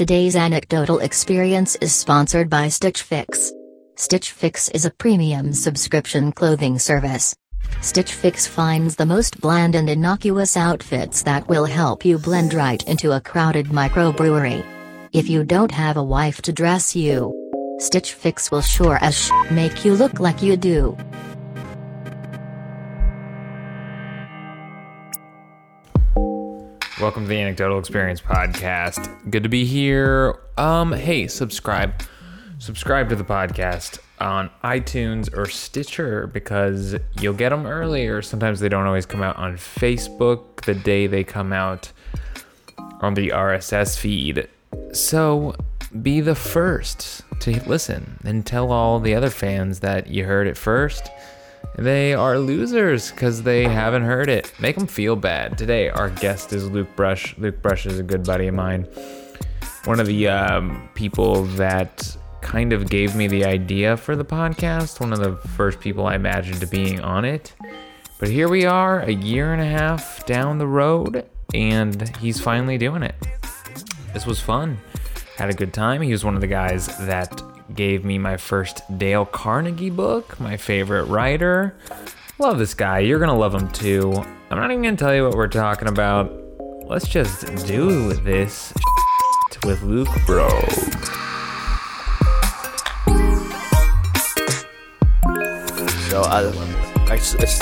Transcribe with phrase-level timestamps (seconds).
[0.00, 3.52] Today's anecdotal experience is sponsored by Stitch Fix.
[3.96, 7.36] Stitch Fix is a premium subscription clothing service.
[7.82, 12.82] Stitch Fix finds the most bland and innocuous outfits that will help you blend right
[12.88, 14.64] into a crowded microbrewery.
[15.12, 17.30] If you don't have a wife to dress you,
[17.78, 20.96] Stitch Fix will sure as sh make you look like you do.
[27.00, 29.30] Welcome to the Anecdotal Experience podcast.
[29.30, 30.38] Good to be here.
[30.58, 31.94] Um, hey, subscribe.
[32.58, 38.20] Subscribe to the podcast on iTunes or Stitcher because you'll get them earlier.
[38.20, 41.90] Sometimes they don't always come out on Facebook the day they come out
[43.00, 44.46] on the RSS feed.
[44.92, 45.54] So
[46.02, 50.58] be the first to listen and tell all the other fans that you heard it
[50.58, 51.08] first.
[51.76, 54.52] They are losers because they haven't heard it.
[54.60, 55.56] Make them feel bad.
[55.56, 57.36] Today, our guest is Luke Brush.
[57.38, 58.86] Luke Brush is a good buddy of mine.
[59.84, 65.00] One of the um, people that kind of gave me the idea for the podcast.
[65.00, 67.54] One of the first people I imagined being on it.
[68.18, 72.76] But here we are, a year and a half down the road, and he's finally
[72.76, 73.14] doing it.
[74.12, 74.76] This was fun.
[75.36, 76.02] Had a good time.
[76.02, 77.42] He was one of the guys that
[77.74, 81.74] gave me my first Dale Carnegie book, my favorite writer.
[82.38, 83.00] Love this guy.
[83.00, 84.12] You're going to love him too.
[84.50, 86.32] I'm not even going to tell you what we're talking about.
[86.84, 88.72] Let's just do this
[89.64, 90.48] with Luke Bro.
[96.08, 97.16] So I, I-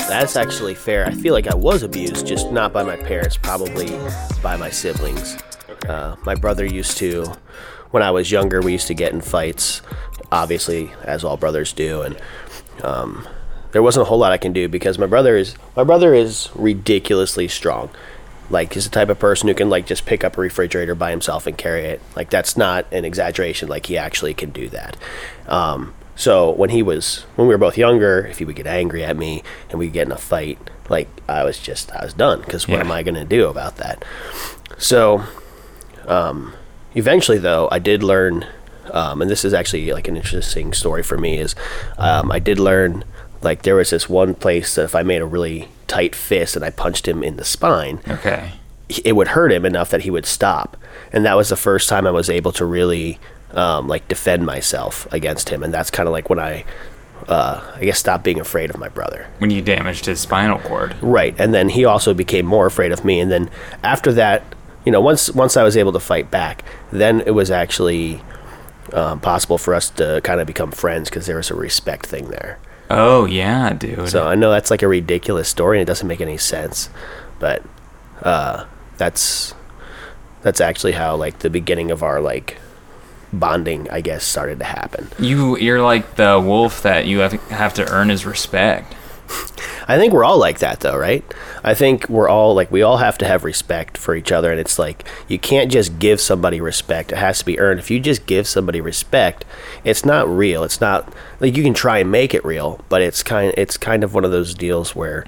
[0.09, 1.07] that's actually fair.
[1.07, 3.91] I feel like I was abused, just not by my parents, probably
[4.43, 5.37] by my siblings.
[5.89, 7.25] Uh, my brother used to,
[7.91, 9.83] when I was younger, we used to get in fights,
[10.31, 12.17] obviously, as all brothers do, and
[12.83, 13.27] um,
[13.73, 16.49] there wasn't a whole lot I can do because my brother is my brother is
[16.55, 17.91] ridiculously strong.
[18.51, 21.11] Like he's the type of person who can like just pick up a refrigerator by
[21.11, 22.01] himself and carry it.
[22.17, 23.69] Like that's not an exaggeration.
[23.69, 24.97] Like he actually can do that.
[25.47, 29.05] Um, so when he was when we were both younger, if he would get angry
[29.05, 30.59] at me and we'd get in a fight,
[30.89, 32.85] like I was just I was done because what Yeah.
[32.85, 34.03] am I going to do about that?
[34.79, 35.25] So
[36.07, 36.55] um,
[36.99, 38.45] eventually though i did learn
[38.93, 41.55] um, and this is actually like an interesting story for me is
[41.99, 43.05] um, i did learn
[43.43, 46.65] like there was this one place that if i made a really tight fist and
[46.65, 48.53] i punched him in the spine Okay.
[48.89, 50.77] it would hurt him enough that he would stop
[51.13, 53.19] and that was the first time i was able to really
[53.53, 56.65] um, like defend myself against him and that's kind of like when i
[57.29, 60.95] uh, i guess stopped being afraid of my brother When you damaged his spinal cord.
[61.03, 63.19] Right, and then he also became more afraid of me.
[63.21, 63.51] And then
[63.83, 64.43] after that,
[64.89, 68.23] you know, once once I was able to fight back, then it was actually
[68.95, 72.31] um, possible for us to kind of become friends because there was a respect thing
[72.31, 72.59] there.
[72.89, 74.09] Oh, yeah, dude.
[74.09, 76.89] So I know that's like a ridiculous story and it doesn't make any sense,
[77.39, 77.63] but
[78.23, 78.65] uh,
[78.97, 79.53] that's
[80.41, 82.57] that's actually how like the beginning of our like
[83.31, 85.09] bonding, I guess, started to happen.
[85.19, 88.95] you, you're like the wolf that you have, have to earn his respect.
[89.89, 91.25] I think we're all like that though, right?
[91.65, 94.61] I think we're all like we all have to have respect for each other and
[94.61, 97.13] it's like you can't just give somebody respect.
[97.13, 97.81] It has to be earned.
[97.81, 99.45] If you just give somebody respect,
[99.85, 100.63] it's not real.
[100.63, 104.05] It's not like you can try and make it real, but it's kind it's kind
[104.05, 105.25] of one of those deals where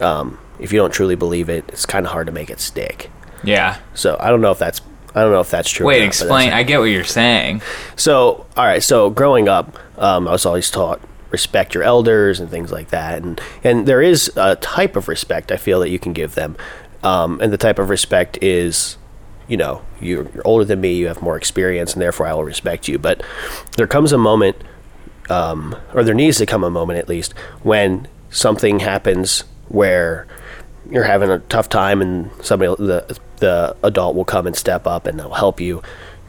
[0.00, 3.10] um, if you don't truly believe it, it's kind of hard to make it stick.
[3.42, 3.78] Yeah.
[3.94, 4.80] So, I don't know if that's
[5.14, 5.86] I don't know if that's true.
[5.86, 6.52] Wait, not, explain.
[6.52, 7.62] I get what you're saying.
[7.96, 8.82] so, all right.
[8.82, 11.00] So, growing up, um, I was always taught
[11.30, 15.52] respect your elders and things like that, and and there is a type of respect
[15.52, 16.56] I feel that you can give them,
[17.02, 18.96] um, and the type of respect is,
[19.46, 22.44] you know, you're, you're older than me, you have more experience, and therefore I will
[22.44, 22.98] respect you.
[22.98, 23.22] But
[23.76, 24.56] there comes a moment,
[25.30, 30.26] um, or there needs to come a moment at least, when something happens where
[30.90, 35.06] you're having a tough time and somebody the the adult will come and step up
[35.06, 35.82] and they'll help you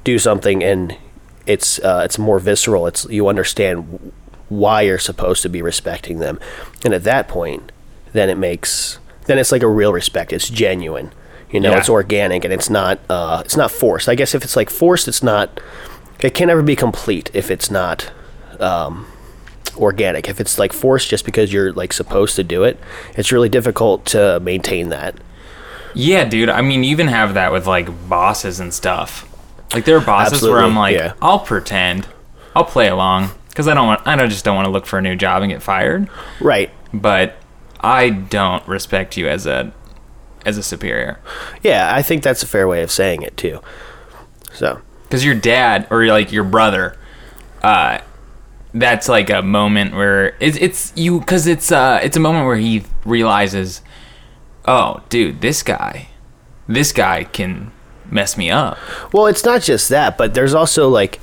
[0.03, 0.63] do something.
[0.63, 0.97] And
[1.45, 2.85] it's uh, it's more visceral.
[2.87, 4.11] It's you understand
[4.49, 6.39] why you're supposed to be respecting them.
[6.83, 7.71] And at that point
[8.13, 10.33] then it makes then it's like a real respect.
[10.33, 11.11] It's genuine.
[11.51, 11.77] You know Yeah.
[11.77, 14.09] it's organic and it's not uh, it's not forced.
[14.09, 15.59] I guess if it's like forced it's not
[16.19, 18.11] it can never be complete if it's not
[18.59, 19.05] um,
[19.77, 20.27] organic.
[20.27, 22.79] If it's like forced just because you're like supposed to do it
[23.15, 25.15] it's really difficult to maintain that.
[25.95, 26.49] Yeah, dude.
[26.49, 29.25] I mean, you even have that with like bosses and stuff.
[29.73, 31.13] Like there are bosses where I'm like, yeah.
[31.21, 32.07] I'll pretend,
[32.55, 34.97] I'll play along because I don't want, I don't just don't want to look for
[34.99, 36.09] a new job and get fired.
[36.39, 37.35] right But
[37.81, 39.73] I don't respect you as a
[40.45, 41.19] as a superior
[41.63, 43.59] yeah i think that's a fair way of saying it too
[44.53, 46.95] so because your dad or like your brother,
[47.63, 47.97] uh,
[48.73, 52.57] that's like a moment where it's it's you because it's uh it's a moment where
[52.57, 53.81] he realizes,
[54.65, 56.09] oh, dude, this guy,
[56.67, 57.71] this guy can
[58.05, 58.77] mess me up.
[59.11, 61.19] Well, it's not just that, but there's also like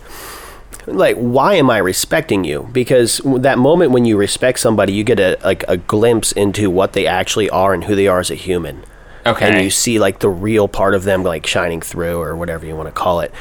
[0.87, 2.69] like why am I respecting you?
[2.73, 6.93] Because that moment when you respect somebody, you get a like a glimpse into what
[6.93, 8.85] they actually are and who they are as a human.
[9.27, 9.49] Okay.
[9.49, 12.77] And you see like the real part of them like shining through or whatever you
[12.77, 13.33] want to call it.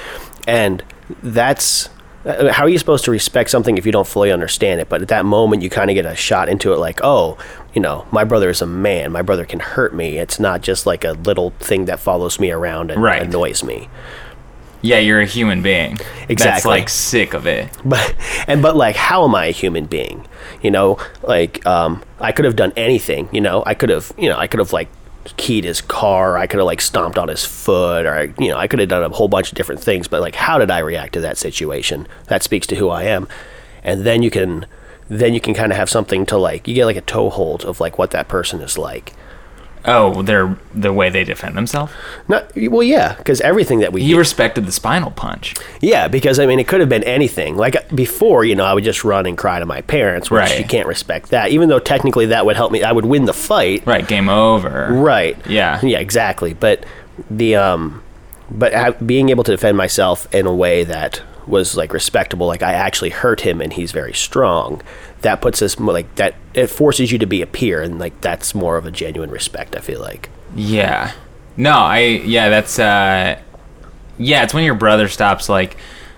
[0.48, 0.84] And
[1.22, 1.90] that's
[2.26, 4.90] uh, how are you supposed to respect something if you don't fully understand it?
[4.90, 7.38] But at that moment, you kind of get a shot into it, like, oh,
[7.76, 9.12] you know, my brother is a man.
[9.12, 10.18] My brother can hurt me.
[10.18, 13.22] It's not just like a little thing that follows me around and Right.
[13.22, 13.90] annoys me.
[14.86, 15.98] Yeah, you're a human being.
[16.30, 16.36] Exactly.
[16.38, 17.70] That's like sick of it.
[17.84, 18.16] but
[18.48, 20.28] and but like how am i a human being
[20.62, 24.30] you know like um i could have done anything you know i could have you
[24.30, 24.88] know i could have like
[25.38, 28.68] keyed his car i could have like stomped on his foot or you know i
[28.68, 31.14] could have done a whole bunch of different things but like how did i react
[31.14, 33.28] to that situation that speaks to who i am
[33.84, 34.66] and then you can
[35.10, 37.80] then you can kind of have something to like you get like a toehold of
[37.80, 39.14] like what that person is like
[39.88, 41.92] Oh, they're the way they defend themselves.
[42.28, 45.54] not well yeah because everything that we He respected the spinal punch.
[45.82, 47.56] Yeah, because I mean, it could have been anything.
[47.56, 50.60] Like before, you know, I would just run and cry to my parents, which Right.
[50.60, 51.52] you can't respect that.
[51.52, 53.86] Even though technically that would help me, I would win the fight.
[53.86, 54.88] Right, game over.
[54.92, 55.38] Right.
[55.48, 55.80] Yeah.
[55.84, 56.54] Yeah, exactly.
[56.54, 56.86] But
[57.30, 58.02] the um,
[58.50, 62.64] but ha- being able to defend myself in a way that was like respectable, like
[62.64, 64.82] I actually hurt him and he's very strong.
[65.22, 66.36] That puts us more like that.
[66.54, 69.76] It forces you to be a peer, and like that's more of a genuine respect.
[69.76, 70.30] I feel like.
[70.56, 71.12] Yeah.
[71.58, 73.40] No, I yeah, that's uh
[74.18, 75.78] yeah, it's when your brother stops like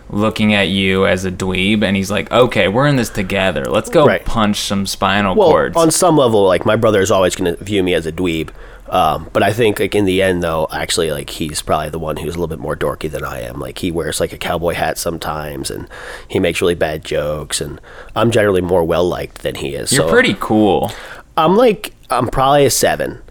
[0.10, 3.66] looking at you as a dweeb and he's like, "Okay, we're in this together.
[3.66, 4.24] Let's go Right.
[4.24, 7.64] punch some spinal Well, cords." on some level, like my brother is always going to
[7.64, 8.50] view me as a dweeb.
[8.90, 12.18] Um, but I think like in the end, though, actually, like he's probably the one
[12.18, 13.60] who's a little bit more dorky than I am.
[13.60, 15.88] Like he wears like a cowboy hat sometimes, and
[16.28, 17.82] he makes really bad jokes, and
[18.16, 19.92] I'm generally more well liked than he is.
[19.92, 20.92] You're so pretty cool.
[21.36, 23.22] I'm like I'm probably a seven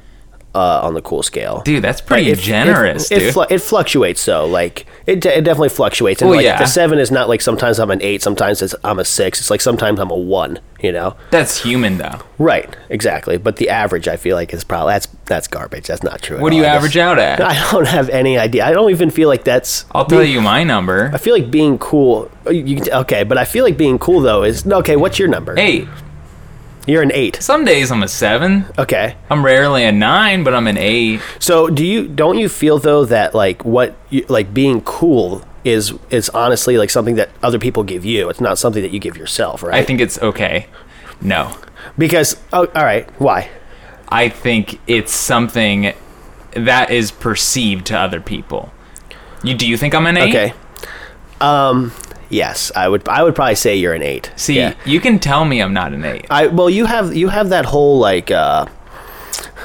[0.57, 1.61] uh, on the cool scale.
[1.65, 3.29] Dude, that's pretty It- generous, it, dude.
[3.29, 6.23] It, flu- it fluctuates so Like it, it definitely fluctuates.
[6.23, 6.59] And Well, like yeah.
[6.59, 9.39] the seven is not like sometimes I'm an eight, sometimes it's, I'm a six.
[9.41, 10.59] It's like sometimes I'm a one.
[10.81, 11.17] You know.
[11.31, 12.21] that's human though.
[12.39, 13.39] Right, exactly.
[13.39, 15.87] But the average, I feel like, is probably that's that's garbage.
[15.87, 16.37] That's not true.
[16.37, 16.77] at What do you I guess.
[16.77, 17.41] average out at?
[17.53, 18.65] I don't have any idea.
[18.67, 19.87] I don't even feel like that's.
[19.93, 21.11] I'll tell you my number.
[21.15, 22.31] I feel like being cool.
[22.51, 24.97] You okay, but I feel like being cool though is okay.
[24.97, 25.55] What's your number?
[25.59, 25.89] Eight.
[26.87, 27.43] You're an eight.
[27.43, 28.67] Some days I'm a seven.
[28.79, 29.17] Okay.
[29.29, 31.21] I'm rarely a nine, but I'm an eight.
[31.41, 35.93] So do you don't you feel though that like what you, like being cool is
[36.11, 38.29] is honestly like something that other people give you.
[38.31, 39.75] It's not something that you give yourself, right?
[39.75, 40.69] I think it's okay.
[41.21, 41.57] No.
[41.99, 43.09] because oh, all right.
[43.21, 43.51] Why?
[44.09, 45.93] I think it's something
[46.53, 48.73] that is perceived to other people.
[49.43, 50.29] You do you think I'm an eight?
[50.29, 50.55] Okay.
[51.41, 51.93] Um.
[52.29, 53.09] Yes, I would.
[53.09, 54.31] I would probably say you're an eight.
[54.37, 54.75] See, Yeah.
[54.85, 56.27] you can tell me I'm not an eight.
[56.31, 58.31] I well, you have you have that whole like.
[58.31, 58.67] Uh,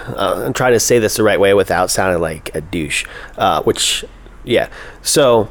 [0.08, 3.06] uh, I'm trying to say this the right way without sounding like a douche.
[3.38, 4.04] Uh, which,
[4.44, 4.68] yeah.
[5.02, 5.50] So,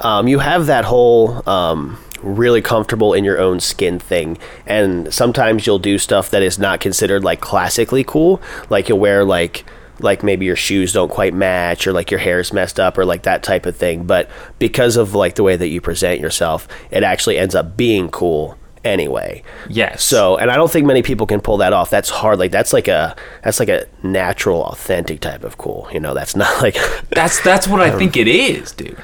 [0.00, 5.66] um, you have that whole um, really comfortable in your own skin thing, and sometimes
[5.66, 8.40] you'll do stuff that is not considered like classically cool.
[8.70, 9.64] Like you'll wear like
[10.00, 13.22] like maybe your shoes don't quite match or like your hair's messed up or like
[13.22, 14.28] that type of thing but
[14.58, 18.56] because of like the way that you present yourself it actually ends up being cool
[18.84, 20.04] anyway Yes.
[20.04, 21.90] so, and I don't think many people can pull that off.
[21.90, 22.38] That's hard.
[22.38, 25.88] Like that's like a that's like a natural, authentic type of cool.
[25.92, 26.76] You know, that's not like.
[27.10, 28.96] that's that's what I think it is, dude.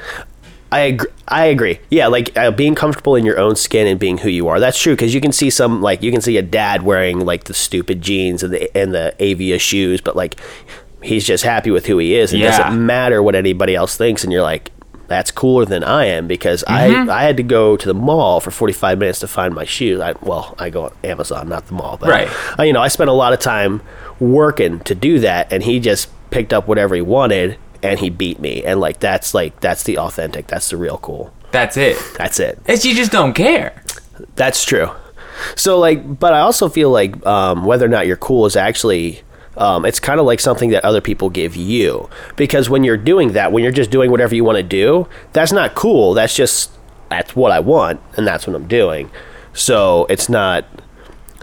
[0.70, 1.10] I agree.
[1.28, 1.80] I agree.
[1.90, 4.60] Yeah, like uh, being comfortable in your own skin and being who you are.
[4.60, 7.44] That's true because you can see some like you can see a dad wearing like
[7.44, 10.40] the stupid jeans and the and the Avia shoes, but like
[11.02, 12.32] he's just happy with who he is.
[12.32, 12.56] It Yeah.
[12.58, 14.70] doesn't matter what anybody else thinks, and you're like.
[15.08, 17.10] That's cooler than I am because Mm-hmm.
[17.10, 20.00] I I had to go to the mall for 45 minutes to find my shoes.
[20.00, 22.28] I well, I go on Amazon, not the mall, but Right.
[22.58, 23.82] uh, you know, I spent a lot of time
[24.20, 28.38] working to do that, and he just picked up whatever he wanted, and he beat
[28.40, 31.30] me, and like that's like that's the authentic, that's the real cool.
[31.50, 31.98] That's it.
[32.16, 32.58] That's it.
[32.64, 33.82] It's you just don't care.
[34.36, 34.88] That's true.
[35.56, 39.22] So like, but I also feel like um, whether or not you're cool is actually.
[39.56, 43.32] Um, it's kind of like something that other people give you because when you're doing
[43.32, 46.14] that, when you're just doing whatever you want to do, that's not cool.
[46.14, 46.70] That's just
[47.10, 49.10] that's what I want, and that's what I'm doing.
[49.52, 50.64] So it's not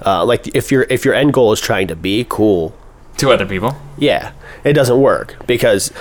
[0.06, 2.76] uh, like if your if your end goal is trying to be cool,
[3.18, 3.76] To other people.
[3.98, 4.32] yeah,
[4.64, 5.94] it doesn't work because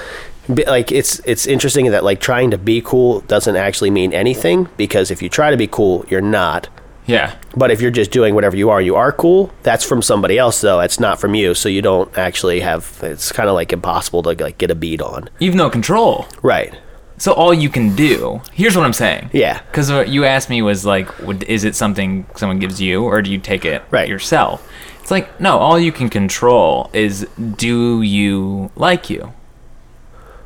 [0.67, 5.11] like it's it's interesting that like trying to be cool doesn't actually mean anything because
[5.11, 6.71] if you try to be cool, you're not.
[7.09, 7.35] Yeah.
[7.57, 9.51] But if you're just doing whatever you are, you are cool.
[9.65, 10.79] That's from somebody else though.
[10.81, 13.01] It's not from you, so you don't actually have.
[13.03, 15.29] It's kind of like impossible to like get a bead on.
[15.41, 16.27] You've no control.
[16.43, 16.79] Right.
[17.17, 18.41] So all you can do.
[18.53, 19.31] Here's what I'm saying.
[19.33, 19.61] Yeah.
[19.63, 21.09] Because what uh, you asked me was like,
[21.49, 24.09] is it something someone gives you, or do you take it Right.
[24.09, 24.71] yourself?
[25.01, 25.59] It's like no.
[25.59, 29.33] All you can control is do you like you.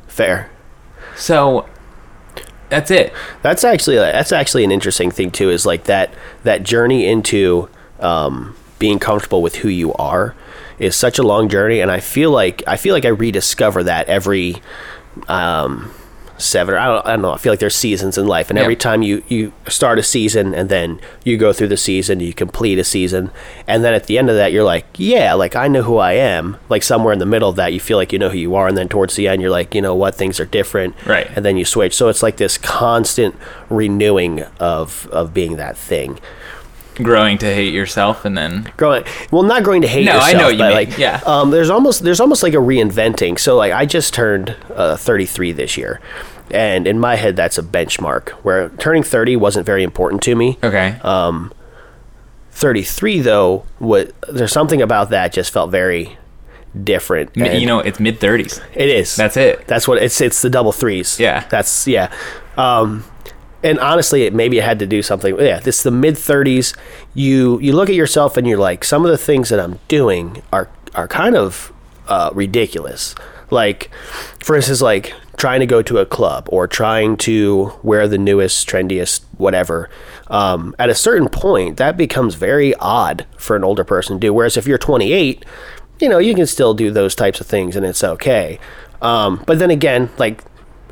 [0.07, 0.49] Fair.
[1.15, 1.67] So
[2.73, 3.13] that's it.
[3.43, 5.49] That's actually that's actually an interesting thing too.
[5.51, 6.13] Is like that
[6.43, 10.35] that journey into um, being comfortable with who you are
[10.79, 14.07] is such a long journey, and I feel like I feel like I rediscover that
[14.07, 14.55] every
[15.27, 15.91] um,
[16.37, 17.31] seven or I don't, I don't know.
[17.31, 18.63] I feel like there's seasons in life, and Yeah.
[18.63, 22.33] every time you you start a season and then you go through the season, you
[22.33, 23.31] complete a season,
[23.67, 26.13] and then at the end of that, you're like, yeah, like I know who I
[26.13, 26.57] am.
[26.69, 28.67] Like somewhere in the middle of that, you feel like you know who you are,
[28.67, 31.29] and then towards the end, you're like, you know what, things are different, Right.
[31.35, 31.93] And then you switch.
[31.95, 33.35] So it's like this constant
[33.69, 36.19] renewing of of being that thing.
[36.95, 40.47] Growing to hate yourself and then Growing, well, not growing to hate No, I know
[40.49, 40.73] you but mean.
[40.89, 41.21] like, Yeah.
[41.25, 43.39] um, there's almost there's almost like a reinventing.
[43.39, 45.99] So like, I just turned uh, 33 this year,
[46.51, 50.57] and in my head, that's a benchmark where turning 30 wasn't very important to me.
[50.63, 50.97] okay.
[51.03, 51.51] um
[52.51, 56.17] 33 though, what there's something about that just felt very
[56.83, 57.31] different.
[57.35, 58.61] And you know, it's mid thirties.
[58.75, 59.15] it is.
[59.15, 59.65] That's it.
[59.67, 60.21] That's what it's.
[60.21, 61.19] It's the double threes.
[61.19, 61.45] Yeah.
[61.49, 62.13] That's yeah.
[62.55, 63.03] Um,
[63.63, 65.37] and honestly, it maybe it had to do something.
[65.39, 66.73] Yeah, this is the mid thirties.
[67.13, 70.41] You you look at yourself and you're like, some of the things that I'm doing
[70.51, 71.71] are are kind of
[72.07, 73.15] uh, ridiculous.
[73.49, 73.91] Like,
[74.39, 78.67] for instance, like trying to go to a club or trying to wear the newest,
[78.67, 79.89] trendiest, whatever.
[80.27, 84.33] Um, at a certain point, that becomes very odd for an older person to do.
[84.33, 85.45] Whereas if you're 28,
[85.99, 88.59] you know, you can still do those types of things and it's okay.
[89.01, 90.43] Um, but then again, like,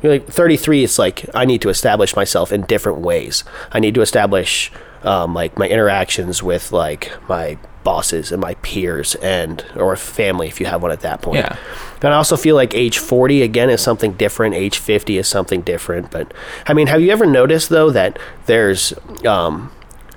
[0.02, 3.44] you're like 33, it's like I need to establish myself in different ways.
[3.70, 9.16] I need to establish um, like my interactions with like my bosses and my peers
[9.16, 11.38] and or family if you have one at that point.
[11.38, 11.56] Yeah.
[12.02, 14.54] And I also feel like age 40 again is something different.
[14.54, 16.10] Age 50 is something different.
[16.10, 16.32] But
[16.66, 18.92] I mean, have you ever noticed though that there's
[19.24, 19.72] um,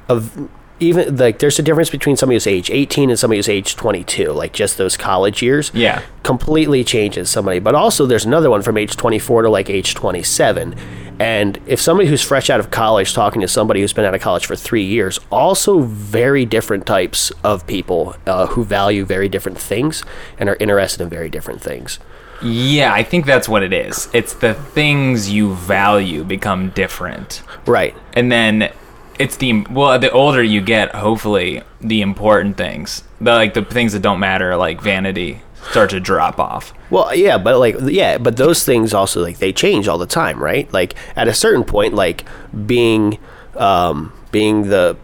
[0.07, 0.49] of
[0.79, 4.31] even like there's a difference between somebody who's age 18 and somebody who's age 22
[4.31, 6.01] like just those college years Yeah.
[6.23, 10.75] completely changes somebody but also there's another one from age 24 to like age 27
[11.17, 14.19] and if somebody who's fresh out of college talking to somebody who's been out of
[14.21, 19.57] college for three years also very different types of people uh, who value very different
[19.57, 20.03] things
[20.37, 21.99] and are interested in very different things
[22.43, 24.09] Yeah, I think that's what it is.
[24.11, 27.41] It's the things you value become different.
[27.65, 28.73] right And then
[29.19, 33.93] it's the well, the older you get, hopefully, the important things, the like the things
[33.93, 36.73] that don't matter, like vanity, start to drop off.
[36.89, 40.41] Well, yeah, but like, yeah, but those things also like they change all the time,
[40.41, 40.71] right?
[40.71, 42.25] Like at a certain point, like
[42.65, 43.17] being,
[43.55, 44.97] um, being the,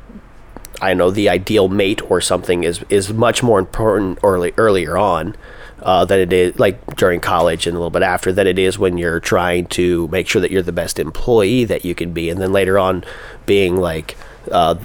[0.82, 5.36] I know, the ideal mate or something is is much more important early earlier on.
[5.84, 8.78] Uh, than it is like during college and a little bit after than it is
[8.78, 12.30] when you're trying to make sure that you're the best employee that you can be.
[12.30, 13.04] And then later on
[13.48, 14.16] being like
[14.52, 14.76] uh,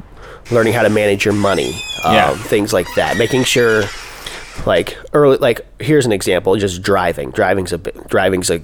[0.50, 2.34] learning how to manage your money um, Yeah.
[2.34, 3.18] things like that.
[3.18, 3.82] Making sure
[4.64, 7.30] like early like here's an example just driving.
[7.30, 8.62] Driving's a driving's a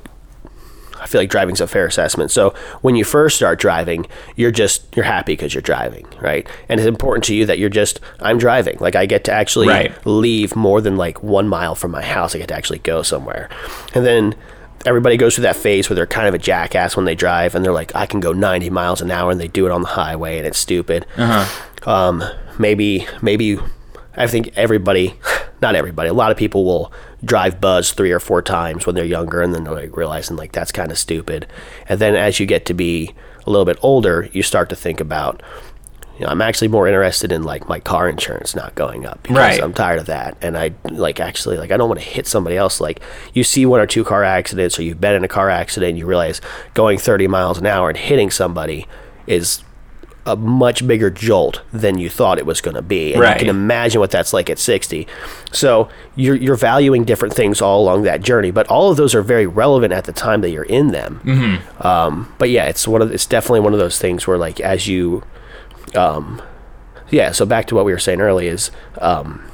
[1.03, 2.31] i feel like driving's a fair assessment.
[2.31, 4.07] So when you first start driving
[4.37, 6.47] you're just you're happy because you're driving right?
[6.69, 8.77] And it's important to you that you're just i'm driving.
[8.81, 10.07] Like i get to actually Right.
[10.07, 12.35] leave more than like one mile from my house.
[12.35, 13.49] I get to actually go somewhere.
[13.95, 14.35] And then
[14.87, 17.65] everybody goes through that phase where they're kind of a jackass when they drive and
[17.65, 19.89] they're like i can go 90 miles an hour and they do it on the
[19.89, 21.07] highway and it's stupid.
[21.87, 22.23] Um,
[22.59, 23.59] maybe maybe
[24.17, 25.15] I think everybody,
[25.63, 26.93] not everybody, a lot of people will
[27.25, 30.53] drive buzz three or four times when they're younger, and then they're like realizing like
[30.53, 31.47] that's kind of stupid.
[31.89, 33.15] And then as you get to be
[33.47, 35.43] a little bit older, you start to think about,
[36.19, 39.37] you know, I'm actually more interested in like my car insurance not going up because
[39.37, 39.63] Right.
[39.63, 42.57] I'm tired of that, and I like actually like I don't want to hit somebody
[42.57, 42.81] else.
[42.81, 43.01] Like
[43.35, 45.99] you see one or two car accidents, or you've been in a car accident, and
[45.99, 46.41] you realize
[46.75, 48.87] going 30 miles an hour and hitting somebody
[49.27, 49.63] is
[50.25, 53.13] a much bigger jolt than you thought it was going to be.
[53.13, 53.35] And Right.
[53.35, 55.07] you can imagine what that's like at 60.
[55.51, 59.23] So you're, you're valuing different things all along that journey, but all of those are
[59.23, 61.21] very relevant at the time that you're in them.
[61.25, 61.85] Mm-hmm.
[61.87, 64.87] Um, but yeah, it's one of it's definitely one of those things where like as
[64.87, 65.25] you,
[65.97, 66.41] um,
[67.11, 67.33] yeah.
[67.33, 69.45] So back to what we were saying earlier is um,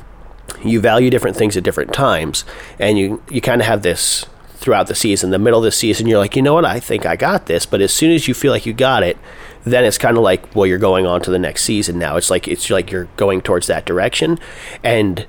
[0.63, 2.45] you value different things at different times,
[2.79, 5.31] and you you kind of have this throughout the season.
[5.31, 7.65] The middle of the season, you're like, you know what, I think I got this.
[7.65, 9.17] But as soon as you feel like you got it,
[9.65, 12.17] then it's kind of like, well, you're going on to the next season now.
[12.17, 14.39] It's like it's like you're going towards that direction,
[14.83, 15.27] and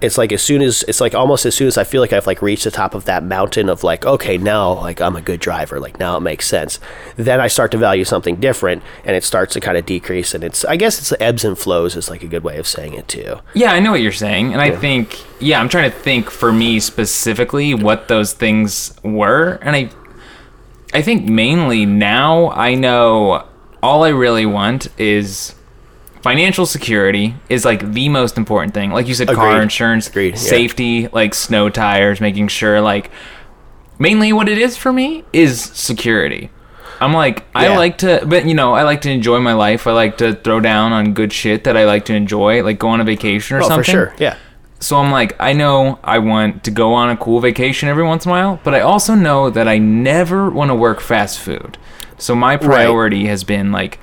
[0.00, 2.26] it's like as soon as it's like almost as soon as I feel like I've
[2.26, 5.40] like reached the top of that mountain of like okay now like I'm a good
[5.40, 5.78] driver.
[5.78, 6.78] Like now it makes sense.
[7.16, 10.42] Then I start to value something different and it starts to kind of decrease and
[10.42, 12.94] it's I guess it's the ebbs and flows is like a good way of saying
[12.94, 13.40] it too.
[13.54, 16.52] Yeah, I know what you're saying, and I think yeah, I'm trying to think for
[16.52, 19.90] me specifically what those things were, and I
[20.92, 23.46] I think mainly now I know
[23.82, 25.54] all I really want is
[26.22, 28.90] financial security is like the most important thing.
[28.90, 30.40] Like you said, car insurance, Agreed, yeah.
[30.40, 33.10] safety, like snow tires, making sure like
[33.98, 36.50] mainly what it is for me is security.
[37.00, 39.86] I'm like I like to but you know, I like to enjoy my life.
[39.86, 42.88] I like to throw down on good shit that I like to enjoy, like go
[42.88, 43.84] on a vacation or Oh, something.
[43.84, 44.14] for sure.
[44.18, 44.36] Yeah.
[44.80, 48.24] So I'm like, I know I want to go on a cool vacation every once
[48.24, 51.76] in a while, but I also know that I never want to work fast food.
[52.20, 53.98] So my priority has been like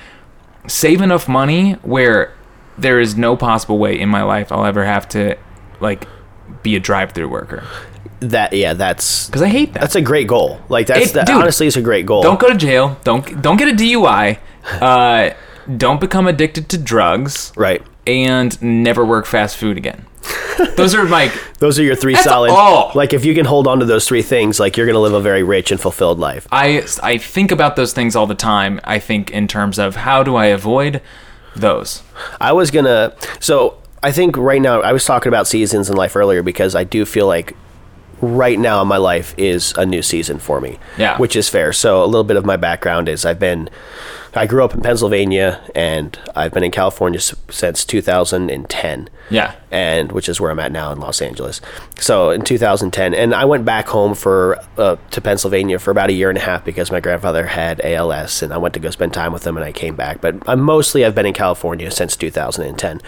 [0.68, 2.34] save enough money where
[2.78, 5.38] there is no possible way in my life I'll ever have to
[5.80, 6.08] like
[6.64, 7.64] be a drive-through worker
[8.20, 9.82] That yeah, that's because I hate that.
[9.82, 10.60] that's a great goal.
[10.70, 12.22] Like that's It- that, dude, honestly it's a great goal.
[12.24, 12.98] don't go to jail.
[13.04, 14.40] Don't don't get a DUI.
[14.82, 15.30] Uh,
[15.78, 17.54] don't become addicted to drugs.
[17.56, 17.82] right.
[18.08, 20.06] And never work fast food again.
[20.76, 22.52] Those are like Those are your three solid.
[22.52, 22.92] all.
[22.96, 25.22] Like if you can hold on to those three things, like you're gonna live a
[25.22, 26.48] very rich and fulfilled life.
[26.52, 28.80] I I think about those things all the time.
[28.84, 31.02] I think in terms of how do I avoid
[31.56, 32.02] those.
[32.40, 33.16] I was gonna.
[33.40, 36.84] So I think right now I was talking about seasons in life earlier because I
[36.84, 37.56] do feel like
[38.22, 40.80] right now in my life is a new season for me.
[40.98, 41.18] Yeah.
[41.18, 41.74] Which is fair.
[41.74, 43.70] So a little bit of my background is I've been.
[44.34, 49.10] I grew up in Pennsylvania and I've been in California since 2010.
[49.30, 49.56] Yeah.
[49.72, 51.60] and which is where I'm at now in Los Angeles.
[52.00, 56.14] So in 2010, and I went back home for uh, to Pennsylvania for about a
[56.14, 59.14] year and a half because my grandfather had ALS, and I went to go spend
[59.14, 60.22] time with him, and I came back.
[60.22, 63.02] But I mostly I've been in California since 2010,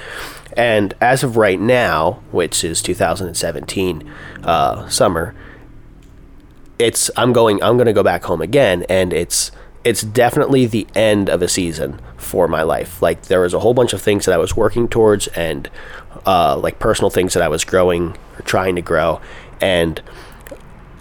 [0.59, 4.13] and as of right now, which is 2017
[4.43, 5.33] uh, summer,
[6.77, 9.53] it's I'm going I'm going to go back home again, and it's
[9.85, 13.01] it's definitely the end of a season for my life.
[13.01, 15.69] Like there was a whole bunch of things that I was working towards, and
[16.25, 19.21] uh, like personal things that I was growing or trying to grow,
[19.61, 20.01] and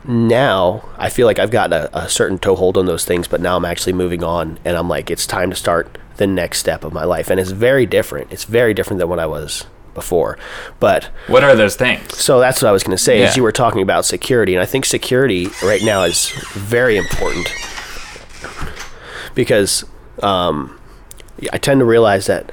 [0.09, 3.57] now I feel like I've got a, a certain toehold on those things, but now
[3.57, 6.93] I'm actually moving on, and I'm like it's time to start the next step of
[6.93, 8.33] my life, and it's very different.
[8.33, 10.38] It's very different than what I was before,
[10.81, 12.17] but What are those things?
[12.17, 13.21] so that's what I was going to say.
[13.21, 13.35] Yeah.
[13.35, 17.53] you were talking about security, and I think security right now is very important
[19.35, 19.85] because
[20.23, 20.77] um,
[21.52, 22.50] I tend to realize that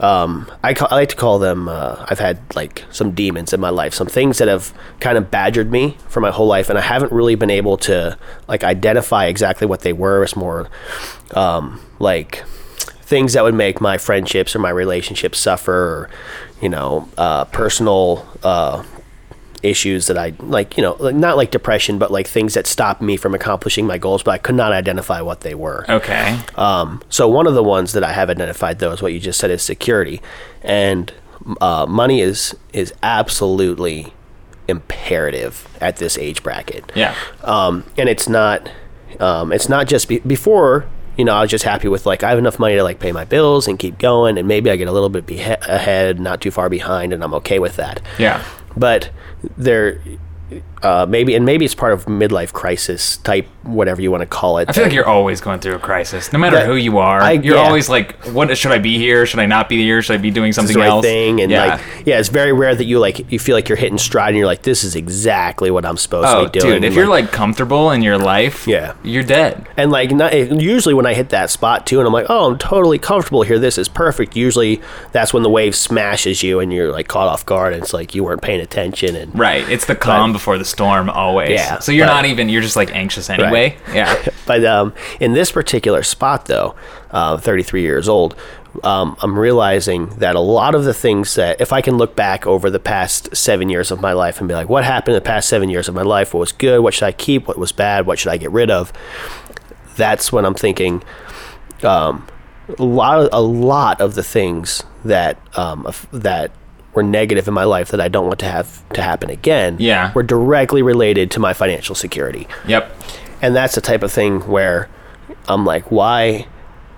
[0.00, 1.68] um, I, ca- I like to call them.
[1.68, 5.30] Uh, I've had like some demons in my life, some things that have kind of
[5.30, 9.26] badgered me for my whole life, and I haven't really been able to like identify
[9.26, 10.22] exactly what they were.
[10.22, 10.68] It's more
[11.34, 12.42] um, like
[13.02, 16.10] things that would make my friendships or my relationships suffer, or
[16.60, 18.82] you know, uh, personal uh,
[19.62, 23.16] issues that I like, you know, not like depression, but like things that stopped me
[23.16, 25.84] from accomplishing my goals, but I could not identify what they were.
[25.88, 26.38] Okay.
[26.56, 29.38] Um, so one of the ones that I have identified, though, is what you just
[29.38, 30.20] said is security,
[30.62, 31.12] and
[31.60, 34.12] uh, money is is absolutely
[34.68, 37.14] imperative at this age bracket Yeah.
[37.42, 38.70] um, and it's not
[39.20, 42.30] um, it's not just be- before you know i was just happy with like i
[42.30, 44.88] have enough money to like pay my bills and keep going and maybe i get
[44.88, 48.42] a little bit behe- ahead not too far behind and i'm okay with that Yeah.
[48.76, 49.10] But
[49.56, 50.00] there
[50.82, 54.58] uh, maybe and maybe it's part of midlife crisis type whatever you want to call
[54.58, 56.98] it I feel like you're always going through a crisis, no matter That- who you
[56.98, 57.20] are.
[57.20, 57.62] I- you're yeah.
[57.62, 59.24] always like, "What should I be here?
[59.26, 60.02] Should I not be here?
[60.02, 61.64] Should I be doing something right else?" thing and yeah.
[61.66, 64.38] like yeah it's very rare that you like you feel like you're hitting stride and
[64.38, 66.96] you're like this is exactly what i'm supposed oh, to be doing dude, if and,
[66.96, 68.94] you're like comfortable in your life, Yeah.
[69.02, 69.66] you're dead.
[69.76, 72.58] And like, not, usually when I hit that spot too, and I'm like, oh, I'm
[72.58, 73.58] totally comfortable here.
[73.58, 74.36] This is perfect.
[74.36, 74.80] Usually,
[75.12, 78.14] that's when the wave smashes you and you're like caught off guard, and it's like
[78.14, 79.16] you weren't paying attention.
[79.16, 79.68] And Right.
[79.68, 81.50] It's the calm before the storm always.
[81.50, 82.48] Yeah, So you're but- not even.
[82.48, 83.76] You're just like anxious anyway.
[83.94, 84.20] Yeah.
[84.46, 86.74] but um, in this particular spot, though,
[87.12, 88.34] uh, 33 years old,
[88.82, 92.46] um, I'm realizing that a lot of the things that, if I can look back
[92.46, 95.26] over the past seven years of my life and be like, what happened in the
[95.26, 96.32] past seven years of my life?
[96.32, 96.80] What was good?
[96.80, 97.46] What should I keep?
[97.46, 98.06] What was bad?
[98.06, 98.90] What should I get rid of?
[99.96, 101.02] That's when I'm thinking,
[101.82, 102.26] um,
[102.78, 106.50] a lot of, a lot of the things that um, that
[106.94, 110.12] were negative in my life that I don't want to have to happen again Yeah.
[110.14, 112.94] were directly related to my financial security Yep.
[113.40, 114.88] and that's the type of thing where
[115.48, 116.46] I'm like, why?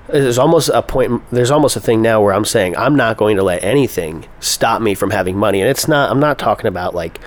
[0.08, 1.22] There's almost a point.
[1.30, 4.82] There's almost a thing now where I'm saying I'm not going to let anything stop
[4.82, 6.10] me from having money, and it's not.
[6.10, 7.20] I'm not talking about like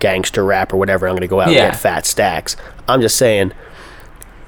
[0.00, 1.06] gangster rap or whatever.
[1.06, 1.64] I'm going to go out Yeah.
[1.66, 2.56] and get fat stacks.
[2.88, 3.52] I'm just saying.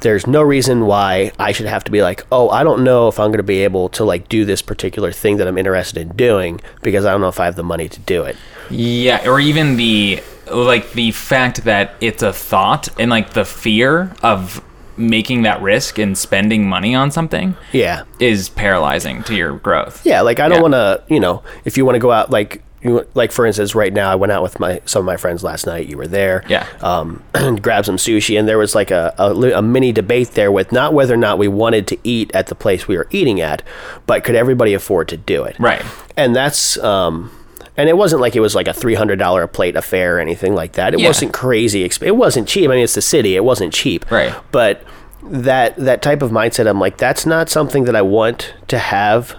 [0.01, 3.19] There's no reason why I should have to be like, oh, I don't know if
[3.19, 6.17] I'm going to be able to like do this particular thing that I'm interested in
[6.17, 8.37] doing because I don't know if I have the money to do it.
[8.71, 14.13] Yeah, or even the like the fact that it's a thought and like the fear
[14.23, 14.63] of
[14.97, 18.03] making that risk and spending money on something Yeah.
[18.19, 20.05] is paralyzing to your growth.
[20.05, 20.63] Yeah, like I don't Yeah.
[20.63, 23.75] want to, you know, if you want to go out, like, you, like for instance,
[23.75, 25.89] right now I went out with my some of my friends last night.
[25.89, 26.67] You were there, Yeah.
[26.81, 27.23] Um,
[27.61, 30.93] grabbed some sushi, and there was like a, a a mini debate there with not
[30.95, 33.63] whether or not we wanted to eat at the place we were eating at,
[34.07, 35.57] but could everybody afford to do it?
[35.59, 35.83] Right.
[36.17, 37.31] And that's um,
[37.77, 40.21] and it wasn't like it was like a three hundred dollar a plate affair or
[40.21, 40.95] anything like that.
[40.95, 41.09] It Yeah.
[41.09, 41.89] wasn't crazy.
[41.89, 42.71] Exp- it wasn't cheap.
[42.71, 43.35] I mean, it's the city.
[43.37, 44.09] It wasn't cheap.
[44.11, 44.35] Right.
[44.53, 44.83] But
[45.25, 49.35] that that type of mindset, I'm like, that's not something that I want to have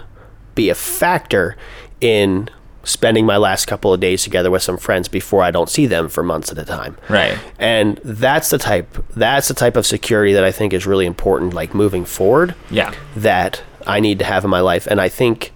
[0.54, 1.56] be a factor
[2.02, 2.48] in
[2.82, 6.08] spending my last couple of days together with some friends before I don't see them
[6.08, 6.96] for months at a time.
[7.08, 7.38] Right.
[7.58, 11.52] And that's the type that's the type of security that I think is really important
[11.54, 12.94] like moving forward Yeah.
[13.16, 14.86] that I need to have in my life.
[14.86, 15.52] And I think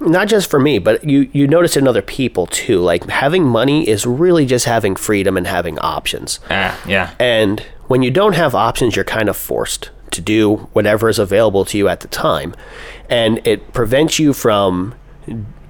[0.00, 2.80] not just for me, but you you notice it in other people too.
[2.80, 6.40] Like having money is really just having freedom and having options.
[6.50, 7.14] Ah, yeah.
[7.18, 11.64] And when you don't have options, you're kind of forced to do whatever is available
[11.64, 12.54] to you at the time.
[13.08, 14.94] And it prevents you from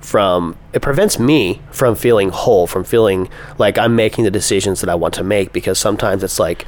[0.00, 4.88] from it prevents me from feeling whole, from feeling like I'm making the decisions that
[4.90, 6.66] I want to make because sometimes it's like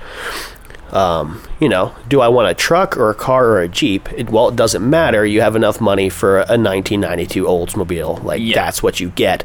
[0.93, 4.13] um, you know, do I want a truck or a car or a Jeep?
[4.13, 5.25] It, well, it doesn't matter.
[5.25, 8.23] You have enough money for a 1992 Oldsmobile.
[8.23, 8.57] Like Yeah.
[8.57, 9.43] that's what you get.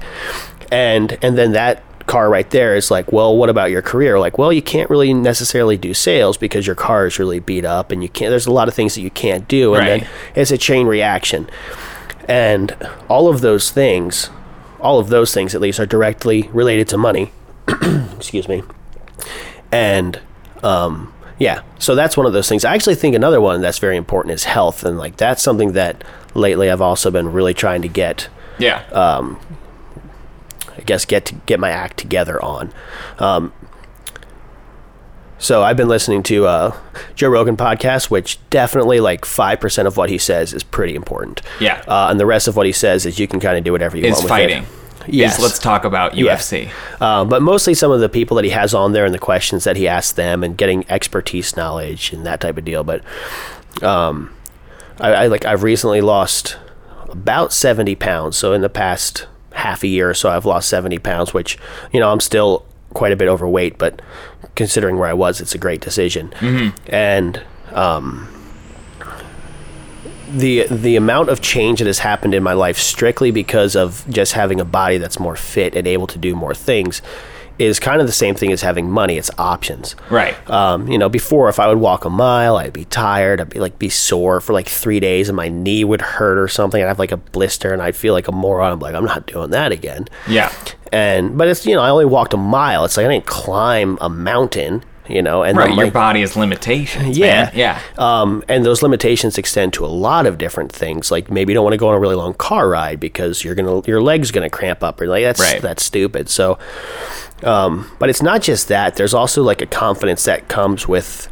[0.73, 4.19] And and then that car right there is like, well, what about your career?
[4.19, 7.91] Like, well, you can't really necessarily do sales because your car is really beat up
[7.93, 10.01] and you can't there's a lot of things that you can't do and Right.
[10.01, 11.49] then it's a chain reaction.
[12.27, 12.75] And
[13.09, 14.29] all of those things,
[14.79, 17.31] all of those things at least are directly related to money.
[18.15, 18.63] Excuse me.
[19.71, 20.19] And
[20.63, 22.65] um yeah, so that's one of those things.
[22.65, 26.03] I actually think another one that's very important is health and like that's something that
[26.33, 28.83] lately I've also been really trying to get Yeah.
[30.77, 32.71] I guess get to get my act together on.
[33.19, 33.51] Um,
[35.39, 36.77] so I've been listening to uh,
[37.15, 41.41] Joe Rogan podcast, which definitely like five percent of what he says is pretty important.
[41.59, 41.83] Yeah.
[41.87, 43.97] uh, and the rest of what he says is you can kind of do whatever
[43.97, 44.63] you want with fighting.
[44.63, 44.69] it.
[45.09, 45.37] Yes.
[45.37, 46.35] Is let's talk about Yeah.
[46.35, 46.69] UFC.
[46.99, 49.63] Uh, but mostly some of the people that he has on there and the questions
[49.63, 52.83] that he asks them and getting expertise knowledge and that type of deal.
[52.83, 53.03] But
[53.83, 54.33] um,
[54.99, 56.57] I, I like I've recently lost
[57.09, 58.35] about seventy pounds.
[58.37, 61.57] So in the past half a year or so, I've lost seventy pounds, which
[61.93, 64.01] you know I'm still quite a bit overweight, but
[64.57, 66.33] considering where I was, it's a great decision.
[66.87, 67.41] And
[67.71, 68.27] um,
[70.29, 74.33] the the amount of change that has happened in my life strictly because of just
[74.33, 77.01] having a body that's more fit and able to do more things
[77.59, 79.17] is kind of the same thing as having money.
[79.17, 79.95] It's options.
[80.09, 80.35] Right.
[80.49, 83.41] Um, you know, before if I would walk a mile, I'd be tired.
[83.41, 86.47] I'd be like be sore for like three days, and my knee would hurt or
[86.47, 86.81] something.
[86.81, 88.71] I'd have like a blister, and I'd feel like a moron.
[88.73, 90.07] I'm like, I'm not doing that again.
[90.27, 90.51] Yeah.
[90.91, 92.85] And but it's you know, I only walked a mile.
[92.85, 94.83] It's like I didn't climb a mountain.
[95.09, 95.73] You know, and Right.
[95.73, 97.17] Your body has limitations.
[97.17, 97.51] yeah, man.
[97.55, 97.81] Yeah.
[97.97, 101.11] Um, and those limitations extend to a lot of different things.
[101.11, 103.55] Like maybe you don't want to go on a really long car ride because you're
[103.55, 105.61] gonna your legs gonna cramp up, or like that's Right.
[105.61, 106.27] that's stupid.
[106.27, 106.59] So,
[107.43, 108.95] um, but it's not just that.
[108.95, 111.29] There's also like a confidence that comes with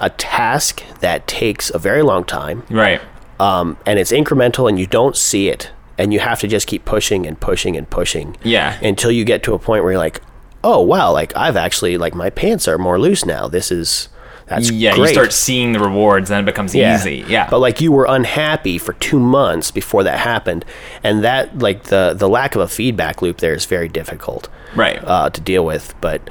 [0.00, 3.00] a task that takes a very long time, Right.
[3.40, 6.84] um, and it's incremental, and you don't see it, and you have to just keep
[6.84, 8.76] pushing and pushing and pushing, Yeah.
[8.82, 10.20] until you get to a point where you're like,
[10.64, 13.46] oh wow, like I've actually like my pants are more loose now.
[13.48, 14.08] This is
[14.46, 14.94] that's yeah.
[14.94, 15.08] great.
[15.08, 17.24] You start seeing the rewards, then it becomes easy.
[17.26, 17.48] Yeah.
[17.48, 20.64] But like you were unhappy for two months before that happened,
[21.02, 25.02] and that like the the lack of a feedback loop there is very difficult, Right.
[25.02, 25.94] uh, to deal with.
[26.00, 26.28] But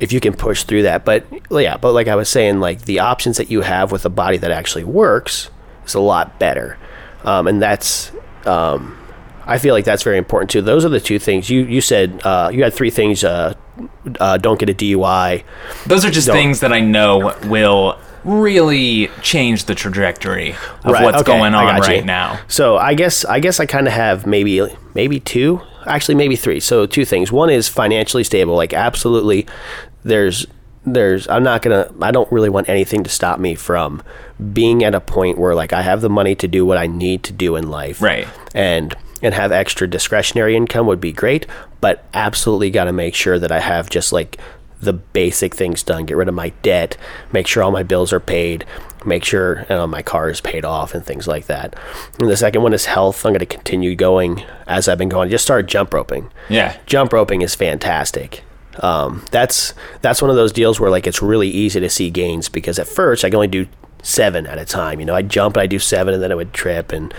[0.00, 3.00] if you can push through that, but yeah, but like I was saying, like the
[3.00, 5.50] options that you have with a body that actually works
[5.84, 6.78] is a lot better,
[7.24, 8.10] um, and that's.
[8.46, 8.98] Um,
[9.46, 10.62] I feel like that's very important too.
[10.62, 12.22] Those are the two things you you said.
[12.24, 13.22] Uh, you had three things.
[13.22, 13.52] Uh,
[14.20, 15.42] uh, don't get a DUI.
[15.86, 20.52] Those are just Don't- things that I know will really change the trajectory
[20.84, 21.94] of Right, what's okay, going on got you.
[21.96, 22.38] right now.
[22.48, 26.60] So I guess I guess I kind of have maybe maybe two, actually maybe three.
[26.60, 27.30] So two things.
[27.30, 28.54] One is financially stable.
[28.56, 29.46] Like absolutely,
[30.04, 30.46] there's
[30.86, 34.02] there's I'm not gonna I don't really want anything to stop me from
[34.52, 37.22] being at a point where like I have the money to do what I need
[37.24, 38.00] to do in life.
[38.00, 38.26] Right.
[38.54, 41.46] And and have extra discretionary income would be great,
[41.80, 44.38] but absolutely got to make sure that I have just like
[44.80, 46.04] the basic things done.
[46.04, 46.96] Get rid of my debt,
[47.32, 48.66] make sure all my bills are paid,
[49.06, 51.74] make sure you know, my car is paid off, and things like that.
[52.20, 53.24] And the second one is health.
[53.24, 55.30] I'm going to continue going as I've been going.
[55.30, 56.30] Just started jump roping.
[56.50, 56.76] Yeah.
[56.84, 58.44] Jump roping is fantastic.
[58.80, 62.48] Um, that's that's one of those deals where like it's really easy to see gains
[62.50, 63.68] because at first I can only do
[64.04, 65.00] seven at a time.
[65.00, 67.12] You know, I'd jump and I'd do seven and then I would trip and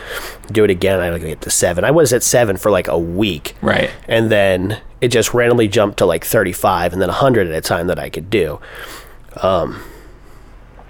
[0.52, 1.00] do it again.
[1.02, 1.84] I'd get to seven.
[1.84, 3.56] I was at seven for like a week.
[3.62, 3.89] Right.
[4.08, 7.88] And then it just randomly jumped to like 35 and then 100 at a time
[7.88, 8.60] that I could do.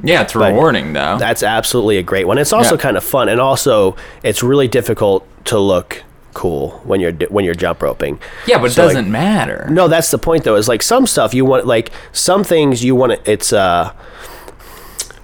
[0.03, 1.17] Yeah, it's rewarding though.
[1.17, 2.37] That's absolutely a great one.
[2.37, 2.81] It's also Yeah.
[2.81, 6.03] kind of fun, and also it's really difficult to look
[6.33, 8.19] cool when you're when you're jump roping.
[8.45, 9.67] yeah, but it So, like, doesn't matter.
[9.71, 10.55] no, that's the point though.
[10.55, 13.13] Is like some stuff you want, like some things you want.
[13.23, 13.91] to It's uh,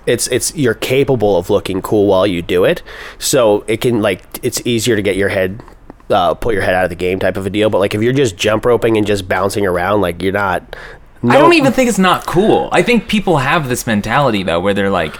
[0.05, 2.81] it's it's you're capable of looking cool while you do it,
[3.19, 5.61] so it can like it's easier to get your head
[6.11, 7.69] uh, pull your head out of the game type of a deal.
[7.69, 10.75] But like if you're just jump roping and just bouncing around, like you're not.
[11.23, 12.67] I don't even think it's not cool.
[12.71, 15.15] I think people have this mentality though, where they're like,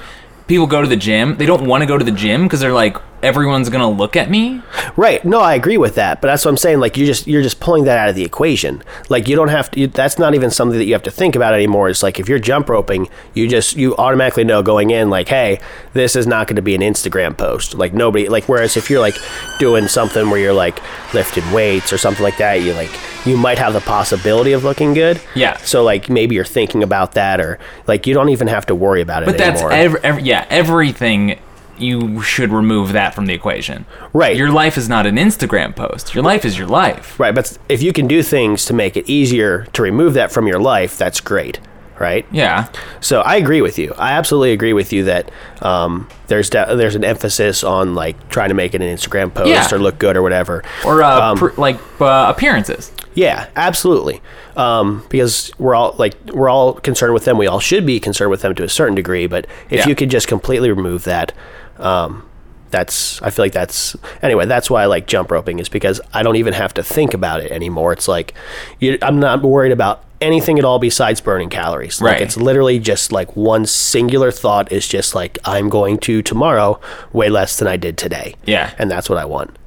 [0.48, 2.74] people go to the gym, they don't want to go to the gym because they're
[2.74, 4.62] like, everyone's gonna look at me.
[4.98, 5.24] Right.
[5.24, 6.22] No, I agree with that.
[6.22, 6.80] But that's what I'm saying.
[6.80, 8.84] Like you just you're just pulling that out of the equation.
[9.10, 9.80] Like you don't have to.
[9.82, 11.90] You, that's not even something that you have to think about anymore.
[11.90, 15.60] It's like if you're jump roping, you just you automatically know going in like, hey,
[15.94, 17.74] this is not going to be an Instagram post.
[17.76, 18.46] Like nobody like.
[18.50, 19.16] Whereas if you're like
[19.60, 20.80] doing something where you're like
[21.14, 22.90] lifting weights or something like that, you like
[23.26, 25.22] you might have the possibility of looking good.
[25.36, 25.58] Yeah.
[25.58, 29.02] So like maybe you're thinking about that or like you don't even have to worry
[29.02, 29.72] about it But that's anymore.
[29.74, 31.40] every, every yeah everything.
[31.82, 33.86] You should remove that from the equation.
[34.14, 34.36] Right.
[34.38, 36.14] Your life is not an Instagram post.
[36.16, 37.20] Your life is your life.
[37.20, 40.48] Right, but if you can do things to make it easier to remove that from
[40.48, 41.60] your life, that's great,
[42.00, 42.26] right?
[42.32, 42.68] Yeah.
[43.00, 43.94] So I agree with you.
[43.98, 48.50] I absolutely agree with you that um, there's de- there's an emphasis on like trying
[48.50, 49.68] to make it an Instagram post Yeah.
[49.76, 50.64] or look good or whatever.
[50.86, 52.92] Or uh, Um, pr- like uh, appearances.
[53.14, 54.22] Yeah, absolutely.
[54.56, 57.38] Um, because we're all like we're all concerned with them.
[57.38, 59.28] We all should be concerned with them to a certain degree.
[59.28, 59.88] But if Yeah.
[59.88, 61.34] you could just completely remove that,
[61.80, 62.24] um,
[62.70, 64.46] that's I feel like that's anyway.
[64.46, 67.42] That's why I like jump roping is because I don't even have to think about
[67.42, 67.92] it anymore.
[67.94, 68.34] It's like
[68.80, 72.00] you, I'm not worried about anything at all besides burning calories.
[72.00, 72.22] Like Right.
[72.22, 76.80] it's literally just like one singular thought is just like I'm going to tomorrow
[77.12, 78.36] weigh less than I did today.
[78.46, 78.72] Yeah.
[78.78, 79.58] and that's what I want.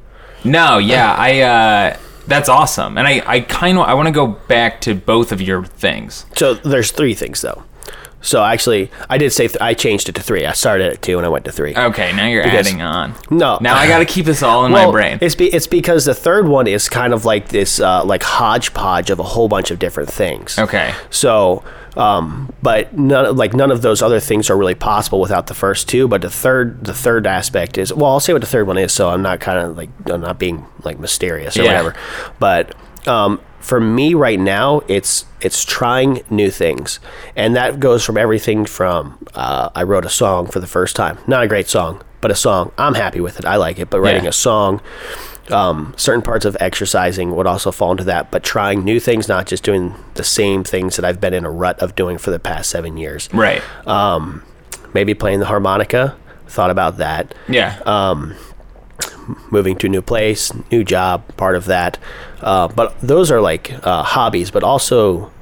[0.45, 1.41] No, yeah, I.
[1.41, 5.33] Uh, that's awesome, and I, I kind of, I want to go back to both
[5.33, 6.27] of your things.
[6.37, 7.65] So there's three things though.
[8.21, 10.47] So actually, I did say th- I changed it to three.
[10.47, 11.77] I started at two and I went to three.
[11.77, 13.13] Okay, now you're Because- adding on.
[13.29, 13.59] No.
[13.61, 15.19] now I got to keep this all in well, my brain.
[15.21, 19.11] It's be, it's because the third one is kind of like this uh, like hodgepodge
[19.11, 20.59] of a whole bunch of different things.
[20.59, 20.95] Okay.
[21.11, 21.63] So,
[21.97, 25.89] um, but none like none of those other things are really possible without the first
[25.89, 26.09] two.
[26.09, 28.93] But the third the third aspect is well, I'll say what the third one is.
[28.93, 31.69] So I'm not kind of like I'm not being like mysterious or Yeah.
[31.83, 31.95] whatever.
[32.39, 32.75] But
[33.09, 37.01] um, for me right now, it's it's trying new things,
[37.37, 41.19] and that goes from everything from uh, I wrote a song for the first time,
[41.27, 42.73] not a great song, but a song.
[42.79, 43.45] I'm happy with it.
[43.45, 43.91] I like it.
[43.91, 44.31] But writing Yeah.
[44.31, 44.81] a song
[45.51, 49.47] um, certain parts of exercising would also fall into that, but trying new things, not
[49.47, 52.39] just doing the same things that I've been in a rut of doing for the
[52.39, 53.29] past seven years.
[53.33, 53.63] right.
[54.95, 57.35] Maybe playing the harmonica, thought about that.
[57.49, 57.79] yeah.
[59.51, 61.99] Moving to a new place, new job, part of that.
[62.43, 65.33] Uh, but those are like uh, hobbies, but also,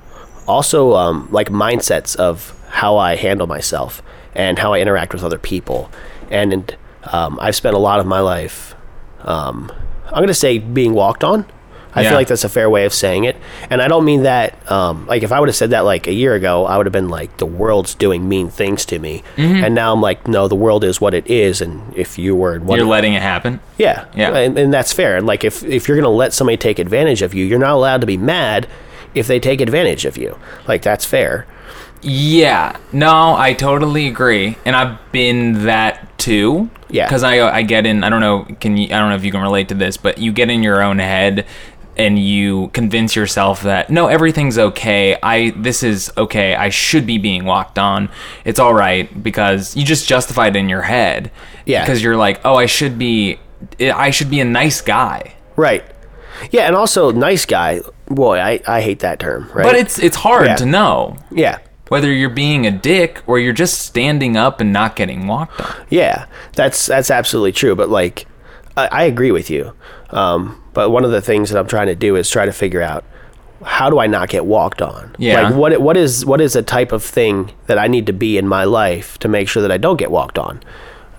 [0.46, 4.02] also um, like mindsets of how I handle myself
[4.34, 5.90] and how I interact with other people.
[6.30, 8.74] And um, I've spent a lot of my life
[9.22, 9.70] um,
[10.12, 11.44] I'm going to say being walked on.
[11.94, 12.08] I Yeah.
[12.08, 13.36] feel like that's a fair way of saying it.
[13.68, 16.12] And I don't mean that, um, like, if I would have said that like a
[16.12, 19.22] year ago, I would have been like, the world's doing mean things to me.
[19.36, 19.64] Mm-hmm.
[19.64, 21.60] And now I'm like, no, the world is what it is.
[21.60, 23.60] And if you were what you're letting it happen.
[23.76, 24.34] yeah, Yeah.
[24.34, 25.18] and, and that's fair.
[25.18, 27.72] And like, if if you're going to let somebody take advantage of you, you're not
[27.74, 28.66] allowed to be mad
[29.14, 30.38] if they take advantage of you.
[30.66, 31.46] Like, that's fair.
[32.02, 36.68] Yeah, no, I totally agree, and I've been that too.
[36.90, 37.06] Yeah.
[37.06, 38.04] because I I get in.
[38.04, 38.44] I don't know.
[38.60, 38.86] Can you?
[38.86, 40.98] I don't know if you can relate to this, but you get in your own
[40.98, 41.46] head,
[41.96, 45.16] and you convince yourself that no, everything's okay.
[45.22, 46.54] I this is okay.
[46.56, 48.10] I should be being walked on.
[48.44, 51.30] It's all right because you just justify it in your head.
[51.66, 51.82] Yeah.
[51.84, 53.38] because you're like, oh, I should be.
[53.80, 55.34] I should be a nice guy.
[55.54, 55.84] Right.
[56.50, 57.80] Yeah, and also nice guy.
[58.06, 59.48] Boy, I, I hate that term.
[59.54, 59.62] Right.
[59.62, 60.56] But it's it's hard Yeah.
[60.56, 61.58] to know yeah.
[61.92, 65.86] Whether you're being a dick or you're just standing up and not getting walked on.
[65.90, 66.24] Yeah,
[66.54, 67.76] that's that's absolutely true.
[67.76, 68.26] But like,
[68.78, 69.74] I, I agree with you.
[70.08, 72.80] Um, but one of the things that I'm trying to do is try to figure
[72.80, 73.04] out
[73.62, 75.14] how do I not get walked on?
[75.18, 75.42] Yeah.
[75.42, 78.38] Like what what is what is a type of thing that I need to be
[78.38, 80.62] in my life to make sure that I don't get walked on?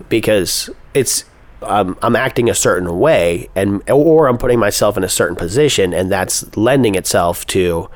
[0.09, 1.25] Because it's
[1.61, 5.93] um, I'm acting a certain way, and or I'm putting myself in a certain position,
[5.93, 7.91] and that's lending itself to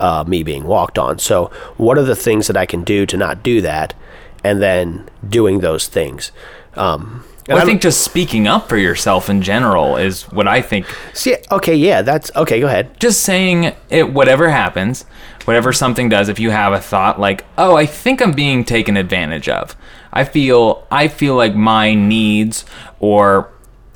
[0.00, 1.18] uh, me being walked on.
[1.18, 3.94] So, what are the things that I can do to not do that,
[4.42, 6.32] and then doing those things?
[6.74, 10.86] Um, Well, I think just speaking up for yourself in general is what I think.
[11.14, 12.60] See, okay, yeah, that's okay.
[12.60, 12.98] Go ahead.
[13.00, 15.04] Just saying it, whatever happens,
[15.46, 18.96] whatever something does, if you have a thought like, "Oh, I think I'm being taken
[18.96, 19.74] advantage of,"
[20.12, 22.64] I feel, I feel like my needs
[23.00, 23.48] or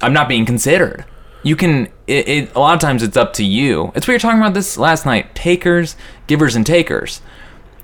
[0.03, 1.05] I'm not being considered.
[1.45, 1.87] You can.
[2.07, 3.93] It, it a lot of times it's up to you.
[3.95, 5.95] It's what you're talking about this last night: takers,
[6.27, 7.21] givers, and takers.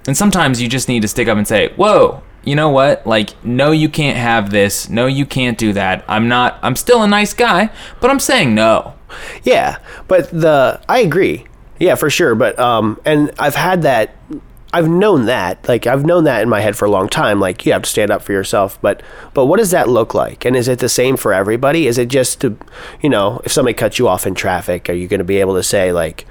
[0.06, 3.06] And sometimes you just need to stick up and say, "Whoa, you know what?
[3.06, 4.88] Like, no, you can't have this.
[4.88, 6.04] No, you can't do that.
[6.08, 6.58] I'm not.
[6.62, 7.70] I'm still a nice guy,
[8.00, 8.94] but I'm saying no."
[9.42, 11.46] Yeah, but the I agree.
[11.78, 12.34] Yeah, for sure.
[12.34, 14.16] But um, and I've had that.
[14.72, 15.66] I've known that.
[15.68, 17.40] Like I've known that in my head for a long time.
[17.40, 18.78] Like you have to stand up for yourself.
[18.80, 19.02] But
[19.34, 20.44] but what does that look like?
[20.44, 21.86] And is it the same for everybody?
[21.86, 22.56] Is it just to,
[23.02, 25.54] you know, if somebody cuts you off in traffic, are you going to be able
[25.54, 26.26] to say like,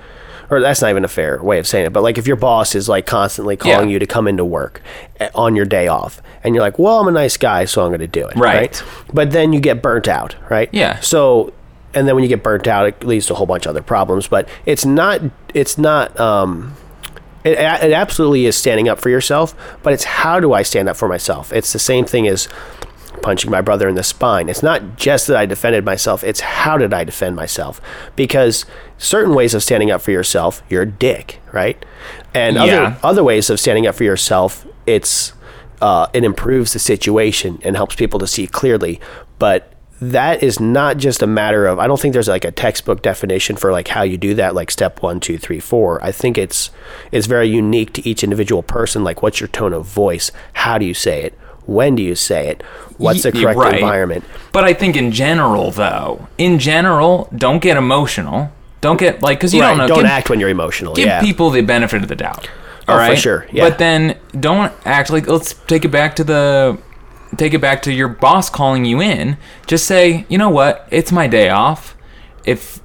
[0.50, 1.94] or that's not even a fair way of saying it.
[1.94, 3.94] But like if your boss is like constantly calling Yeah.
[3.94, 4.82] you to come into work
[5.20, 7.90] eh, on your day off, and you're like, well, I'm a nice guy, so I'm
[7.90, 8.36] going to do it.
[8.38, 8.82] Right.
[9.14, 10.36] But then you get burnt out.
[10.50, 10.70] Right.
[10.72, 11.00] Yeah.
[11.02, 11.54] So.
[11.92, 13.82] And then when you get burnt out, it leads to a whole bunch of other
[13.82, 14.28] problems.
[14.28, 15.22] But it's not.
[15.56, 16.18] It's not.
[16.20, 16.76] Um,
[17.54, 20.98] it, it absolutely is standing up for yourself, but it's how do I stand up
[20.98, 21.52] for myself?
[21.54, 22.48] It's the same thing as
[23.22, 24.48] punching my brother in the spine.
[24.50, 27.82] It's not just that I defended myself, it's how did I defend myself?
[28.16, 28.66] Because
[28.98, 31.84] certain ways of standing up for yourself, you're a dick, right?
[32.34, 32.64] And Yeah.
[32.64, 35.34] other other ways of standing up for yourself, it's
[35.82, 39.00] uh, it improves the situation and helps people to see clearly.
[39.38, 43.02] But that is not just a matter of I don't think there's like a textbook
[43.02, 46.04] definition for like how you do that, like step one, two, three, four.
[46.04, 46.72] I think it's
[47.12, 49.04] it's very unique to each individual person.
[49.04, 50.32] Like what's your tone of voice?
[50.54, 51.38] How do you say it?
[51.66, 52.64] When do you say it?
[52.98, 53.76] What's the correct right.
[53.76, 54.24] environment?
[54.52, 58.52] But I think in general, though, in general, don't get emotional.
[58.82, 59.88] Don't get like because you right, don't know.
[59.88, 60.96] don't give, act when you're emotional.
[60.96, 61.22] Give yeah.
[61.22, 62.50] people the benefit of the doubt.
[62.88, 63.70] Oh, All for right, sure, yeah.
[63.70, 65.28] But then don't act like.
[65.28, 66.80] Let's take it back to the.
[67.38, 69.38] Take it back to your boss calling you in.
[69.68, 70.88] Just say, you know what?
[70.92, 71.96] It's my day off.
[72.44, 72.80] If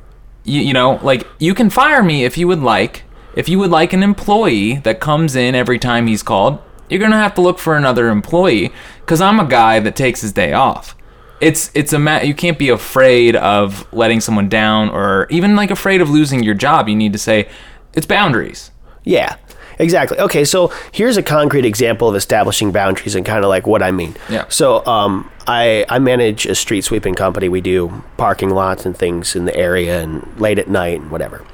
[0.45, 3.05] you, you know, like you can fire me if you would like.
[3.35, 7.17] If you would like an employee that comes in every time he's called, you're gonna
[7.17, 10.95] have to look for another employee because I'm a guy that takes his day off.
[11.41, 15.71] It's it's a ma- you can't be afraid of letting someone down or even like
[15.71, 16.89] afraid of losing your job.
[16.89, 17.49] You need to say
[17.95, 18.71] it's boundaries.
[19.03, 19.37] Yeah,
[19.79, 20.19] exactly.
[20.19, 23.91] Okay, so here's a concrete example of establishing boundaries and kind of like what I
[23.91, 24.17] mean.
[24.29, 24.47] Yeah.
[24.49, 27.49] So um, I I manage a street sweeping company.
[27.49, 31.45] We do parking lots and things in the area and late at night and whatever.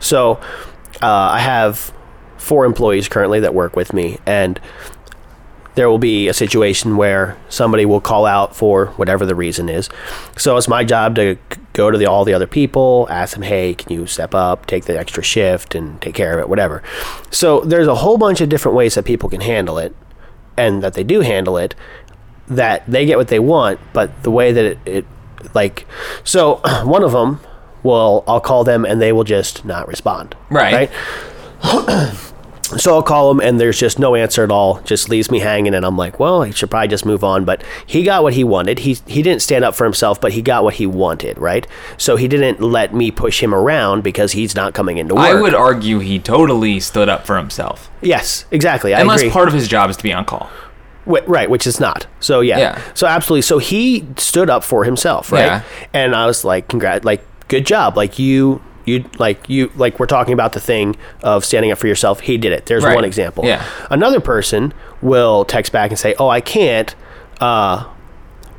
[0.00, 0.40] So
[1.02, 1.92] uh, I have
[2.36, 4.60] four employees currently that work with me, and
[5.76, 9.88] there will be a situation where somebody will call out for whatever the reason is.
[10.36, 11.38] So it's my job to
[11.74, 14.86] go to the, all the other people, ask them, hey, can you step up, take
[14.86, 16.82] the extra shift, and take care of it, whatever.
[17.30, 19.94] So there's a whole bunch of different ways that people can handle it,
[20.56, 21.74] and that they do handle it,
[22.48, 25.06] that they get what they want, but the way that it, it
[25.54, 25.86] like,
[26.24, 27.40] so one of them
[27.82, 30.34] will, I'll call them and they will just not respond.
[30.48, 30.90] Right.
[31.62, 32.16] Right.
[32.68, 34.80] So I'll call him, and there's just no answer at all.
[34.82, 37.44] Just leaves me hanging, and I'm like, well, I should probably just move on.
[37.44, 38.80] But he got what he wanted.
[38.80, 41.66] He he didn't stand up for himself, but he got what he wanted, right?
[41.96, 45.24] So he didn't let me push him around because he's not coming into work.
[45.24, 47.90] I would argue he totally stood up for himself.
[48.02, 48.94] yes, exactly.
[48.94, 49.30] I Unless agree.
[49.32, 50.48] part of his job is to be on call.
[51.06, 52.06] Right, which is not.
[52.18, 52.58] So yeah.
[52.58, 52.82] Yeah.
[52.94, 53.42] So absolutely.
[53.42, 55.44] So he stood up for himself, right?
[55.46, 55.62] Yeah.
[55.92, 57.96] And I was like, "Congrat, like, good job.
[57.96, 61.86] Like you, you, like you, like we're talking about the thing of standing up for
[61.88, 62.20] yourself.
[62.20, 62.66] He did it.
[62.66, 62.94] There's Right.
[62.94, 63.44] one example.
[63.44, 63.62] Yeah.
[63.90, 64.72] Another person
[65.02, 66.94] will text back and say, "Oh, I can't.
[67.40, 67.84] Uh,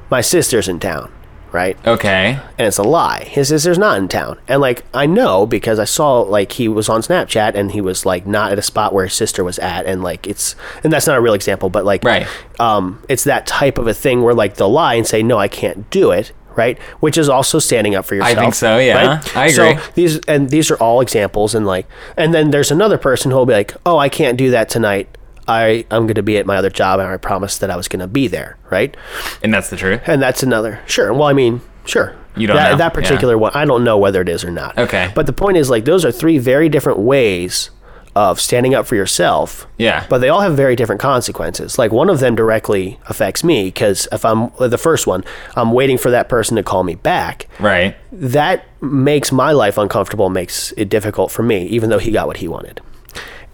[0.09, 1.11] my sister's in town."
[1.49, 2.37] Right Okay.
[2.57, 3.23] and it's a lie.
[3.23, 4.37] His sister's not in town.
[4.49, 8.05] And like I know because I saw like he was on Snapchat and he was
[8.05, 11.07] like not at a spot where his sister was at and like it's and that's
[11.07, 12.27] not a real example, but like Right.
[12.59, 15.47] um it's that type of a thing where like they'll lie and say, No, I
[15.47, 16.77] can't do it, right?
[16.99, 18.37] Which is also standing up for yourself.
[18.37, 19.07] I think so, yeah.
[19.17, 19.37] right?
[19.37, 19.83] I So agree.
[19.93, 21.85] these and these are all examples and like
[22.17, 25.07] and then there's another person who'll be like, Oh, I can't do that tonight.
[25.47, 28.07] I, I'm gonna be at my other job and I promised that I was gonna
[28.07, 28.97] be there, right?
[29.41, 30.01] And that's the truth.
[30.05, 30.81] And that's another.
[30.87, 31.13] Sure.
[31.13, 32.15] Well, I mean, sure.
[32.35, 32.77] You don't that, know.
[32.77, 33.51] that particular one.
[33.55, 34.77] I don't know whether it is or not.
[34.77, 35.11] Okay.
[35.15, 37.71] But the point is, like, those are three very different ways
[38.17, 39.67] of standing up for yourself.
[39.77, 40.08] Yeah.
[40.10, 41.77] But they all have very different consequences.
[41.77, 45.23] Like one of them directly affects me because if I'm the first one,
[45.56, 47.47] I'm waiting for that person to call me back.
[47.60, 47.95] Right.
[48.12, 52.38] That makes my life uncomfortable, makes it difficult for me, even though he got what
[52.38, 52.82] he wanted.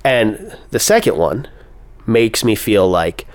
[0.06, 1.50] And the second one
[2.08, 3.28] makes me feel like,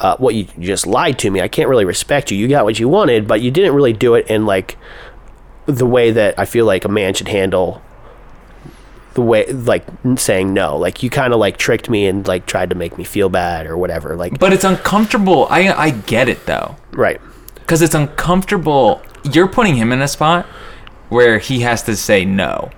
[0.00, 1.40] uh, what you you just lied to me.
[1.40, 2.36] I can't really respect you.
[2.36, 4.76] You got what you wanted, but you didn't really do it in like
[5.64, 7.80] the way that I feel like a man should handle
[9.14, 9.84] the way like
[10.16, 10.76] saying no.
[10.76, 13.66] Like you kind of like tricked me and like tried to make me feel bad
[13.66, 14.16] or whatever.
[14.16, 15.46] Like But it's uncomfortable.
[15.50, 16.76] I I get it though.
[16.92, 17.20] right.
[17.54, 19.00] Because it's uncomfortable.
[19.32, 20.44] You're putting him in a spot
[21.08, 22.70] where he has to say no.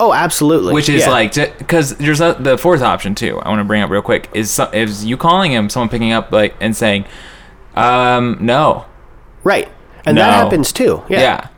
[0.00, 0.74] Oh, absolutely.
[0.74, 1.10] Which is Yeah.
[1.10, 3.38] like, because there's a, the fourth option too.
[3.40, 6.12] I want to bring up real quick is so- is you calling him, someone picking
[6.12, 7.04] up like and saying,
[7.76, 8.84] um, no,
[9.44, 9.68] right,
[10.04, 10.22] and No.
[10.22, 11.02] that happens too.
[11.08, 11.20] Yeah.
[11.20, 11.48] yeah.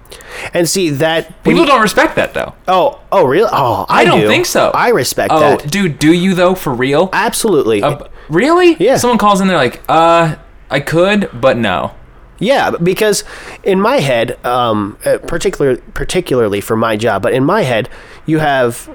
[0.55, 2.55] And see that People you- don't respect that though.
[2.69, 3.49] Oh, oh, really?
[3.51, 4.29] Oh, I, I, don't do.
[4.29, 4.71] think so.
[4.75, 5.71] I respect oh, that.
[5.71, 7.11] dude, do you though for real?
[7.13, 7.83] Absolutely.
[7.83, 8.77] Uh, really?
[8.79, 8.97] Yeah.
[8.97, 10.37] Someone calls in, they're like, uh,
[10.71, 11.95] I could, but no.
[12.39, 13.25] Yeah, because
[13.63, 17.89] in my head, um, uh, particular particularly for my job, but in my head,
[18.27, 18.95] you have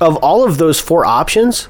[0.00, 1.68] of all of those four options,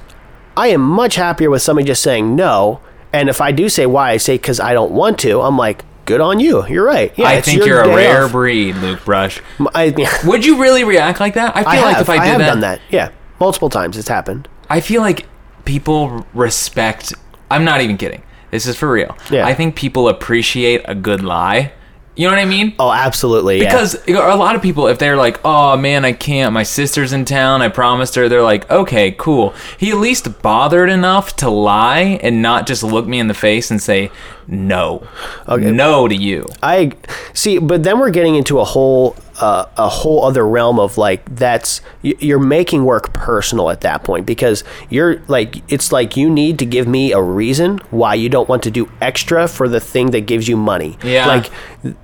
[0.55, 2.79] I am much happier with somebody just saying no.
[3.11, 5.41] And if I do say why, I say because I don't want to.
[5.41, 6.65] I'm like, good on you.
[6.67, 7.13] You're right.
[7.17, 8.31] Yeah, I think you're a rare off.
[8.31, 9.41] breed, Luke Brush.
[9.73, 9.93] I,
[10.25, 11.55] Would you really react like that?
[11.55, 12.81] I feel I like have, if I did have that, done that.
[12.89, 14.47] Yeah, multiple times it's happened.
[14.69, 15.25] I feel like
[15.65, 17.13] people respect.
[17.51, 18.23] I'm not even kidding.
[18.51, 19.17] This is for real.
[19.29, 19.45] Yeah.
[19.45, 21.73] I think people appreciate a good lie.
[22.15, 22.73] You know what I mean?
[22.79, 23.61] Oh, absolutely.
[23.61, 23.69] yeah.
[23.69, 26.53] Because a lot of people, if they're like, "Oh man, I can't.
[26.53, 27.61] My sister's in town.
[27.61, 32.41] I promised her." They're like, "Okay, cool." He at least bothered enough to lie and
[32.41, 34.11] not just look me in the face and say,
[34.47, 35.05] "No,
[35.47, 36.47] no" to you.
[36.63, 36.91] I
[37.33, 41.23] see, but then we're getting into a whole uh, a whole other realm of like
[41.35, 46.57] that's you're making work personal at that point because you're like it's like you need
[46.59, 50.11] to give me a reason why you don't want to do extra for the thing
[50.11, 50.97] that gives you money.
[51.03, 51.27] Yeah.
[51.27, 51.51] Like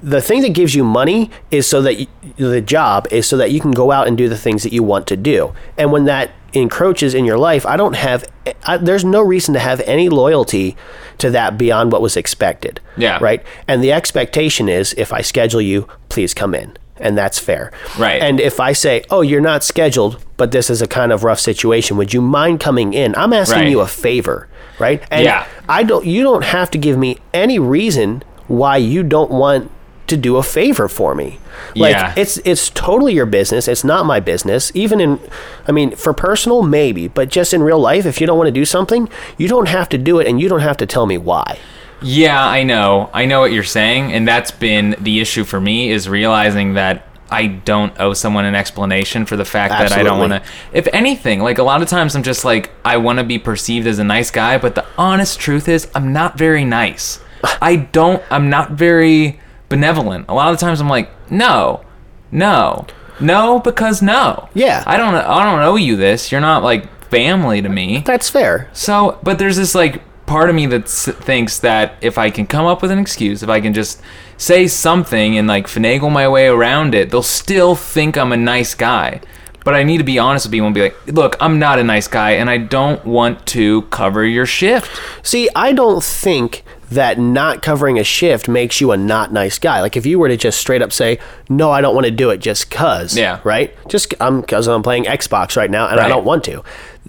[0.02, 3.52] the thing that gives you money is so that you, the job is so that
[3.52, 5.54] you can go out and do the things that you want to do.
[5.78, 8.30] And when that encroaches in your life, I don't have
[8.66, 10.76] I, there's no reason to have any loyalty
[11.20, 12.82] to that beyond what was expected.
[12.98, 13.20] Yeah.
[13.22, 13.44] Right?
[13.68, 16.78] And the expectation is if I schedule you, please come in.
[17.02, 17.72] And that's fair.
[17.98, 18.22] Right.
[18.22, 21.40] And if I say, oh, you're not scheduled, but this is a kind of rough
[21.40, 23.16] situation, would you mind coming in?
[23.16, 23.70] I'm asking Right.
[23.70, 24.48] you a favor,
[24.80, 25.02] right?
[25.12, 25.46] And Yeah.
[25.68, 29.72] I don't you don't have to give me any reason why you don't want
[30.08, 31.40] to do a favor for me.
[31.76, 32.14] Like Yeah.
[32.18, 33.68] it's it's totally your business.
[33.68, 34.72] It's not my business.
[34.76, 35.20] Even in
[35.68, 38.52] I mean, for personal maybe, but just in real life if you don't want to
[38.52, 41.18] do something, you don't have to do it and you don't have to tell me
[41.18, 41.58] why.
[42.02, 43.10] Yeah, I know.
[43.14, 47.08] I know what you're saying, and that's been the issue for me is realizing that
[47.32, 50.44] I don't owe someone an explanation for the fact that I don't want to.
[50.74, 53.88] If anything, like a lot of times I'm just like I want to be perceived
[53.88, 57.22] as a nice guy, but the honest truth is I'm not very nice.
[57.62, 59.40] I don't I'm not very
[59.70, 60.26] benevolent.
[60.28, 61.86] A lot of the times I'm like, "No.
[62.32, 62.86] No.
[63.22, 64.84] No because no." Yeah.
[64.86, 66.34] I don't I don't owe you this.
[66.34, 68.00] You're not like family to me.
[68.00, 68.70] That's fair.
[68.74, 70.02] So, but there's this like
[70.32, 73.50] part of me that thinks that if I can come up with an excuse, if
[73.50, 74.02] I can just
[74.38, 78.74] say something and like finagle my way around it, they'll still think I'm a nice
[78.74, 79.20] guy.
[79.66, 81.84] But I need to be honest with people and be like, look, I'm not a
[81.84, 84.90] nice guy and I don't want to cover your shift.
[85.22, 89.82] See, I don't think that not covering a shift makes you a not nice guy.
[89.82, 91.20] Like if you were to just straight up say,
[91.50, 93.40] "No, I don't want to do it just cuz." Yeah.
[93.44, 93.76] Right?
[93.88, 96.64] Just I'm cuz I'm playing Xbox right now and I don't want to.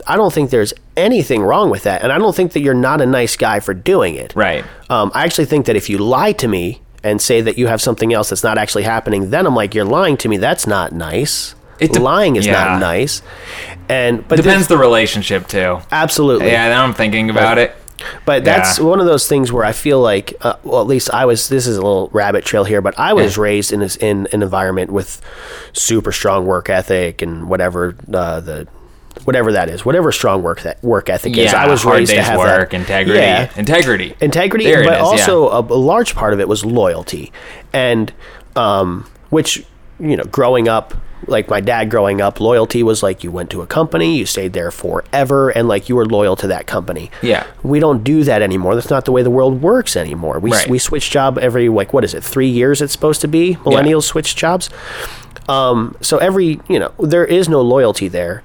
[0.07, 3.01] I don't think there's anything wrong with that, and I don't think that you're not
[3.01, 4.33] a nice guy for doing it.
[4.35, 4.65] Right.
[4.91, 7.81] Um, I actually think that if you lie to me and say that you have
[7.81, 10.37] something else that's not actually happening, then I'm like, you're lying to me.
[10.37, 11.55] That's not nice.
[11.81, 12.53] It de- Lying is yeah.
[12.53, 13.23] not nice.
[13.89, 15.81] And but Depends the relationship too.
[15.91, 16.47] absolutely.
[16.49, 17.75] Yeah, now I'm thinking about it.
[18.25, 18.85] But that's Yeah.
[18.85, 21.49] one of those things where I feel like, uh, well, at least I was.
[21.49, 23.43] This is a little rabbit trail here, but I was Yeah.
[23.43, 25.21] raised in this, in an environment with
[25.73, 28.69] super strong work ethic and whatever uh, the
[29.25, 31.55] whatever that is, whatever strong work that work ethic is.
[31.55, 32.77] I was raised to have work, that.
[32.77, 33.51] integrity, Yeah.
[33.57, 35.03] integrity, integrity, There but is, yeah.
[35.03, 37.33] also a, a large part of it was loyalty,
[37.73, 38.13] and
[38.57, 39.65] um, which
[40.01, 40.95] you know, growing up,
[41.29, 44.53] like my dad growing up, loyalty was like you went to a company, you stayed
[44.53, 47.09] there forever, and like you were loyal to that company.
[47.23, 47.47] Yeah.
[47.63, 48.75] we don't do that anymore.
[48.75, 50.41] That's not the way the world works anymore.
[50.41, 50.69] We Right.
[50.69, 52.83] we switch job every like what is it, three years?
[52.83, 54.69] It's supposed to be millennials switch jobs.
[55.49, 58.43] Um, so every you know there is no loyalty there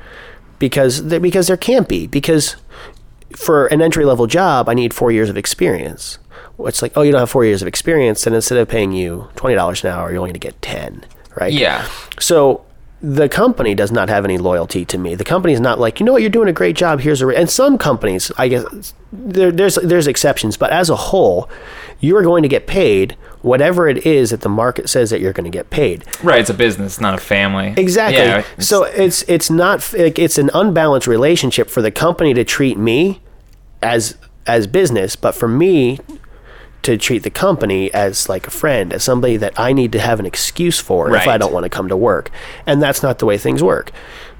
[0.59, 2.55] because there, because there can't be because
[3.35, 6.19] for an entry level job I need four years of experience.
[6.59, 9.29] It's like oh you don't have four years of experience, then instead of paying you
[9.35, 11.05] twenty dollars an hour, you're only going to get ten,
[11.35, 11.53] right?
[11.53, 11.87] Yeah.
[12.19, 12.65] So
[13.01, 15.13] the company does not have any loyalty to me.
[15.13, 16.99] The company's not like, you know what, you're doing a great job.
[17.01, 17.27] Here's a.
[17.27, 17.35] Ra-.
[17.35, 21.47] And some companies, I guess, there, there's there's exceptions, but as a whole,
[21.99, 25.31] you are going to get paid whatever it is that the market says that you're
[25.33, 26.03] going to get paid.
[26.23, 27.73] Right, it's a business, not a family.
[27.77, 28.17] Exactly.
[28.17, 32.43] Yeah, it's- so it's it's not like, it's an unbalanced relationship for the company to
[32.43, 33.21] treat me
[33.83, 34.17] as
[34.47, 35.99] as business, but for me
[36.83, 40.19] to treat the company as like a friend, as somebody that I need to have
[40.19, 42.31] an excuse for if I don't want to come to work.
[42.65, 43.91] And that's not the way things work.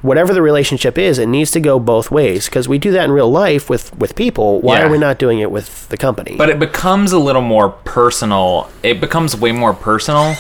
[0.02, 3.12] Whatever the relationship is, it needs to go both ways because we do that in
[3.12, 4.62] real life with with people.
[4.62, 4.86] Why Yeah.
[4.86, 6.36] are we not doing it with the company?
[6.38, 8.70] But it becomes a little more personal.
[8.84, 10.36] It becomes way more personal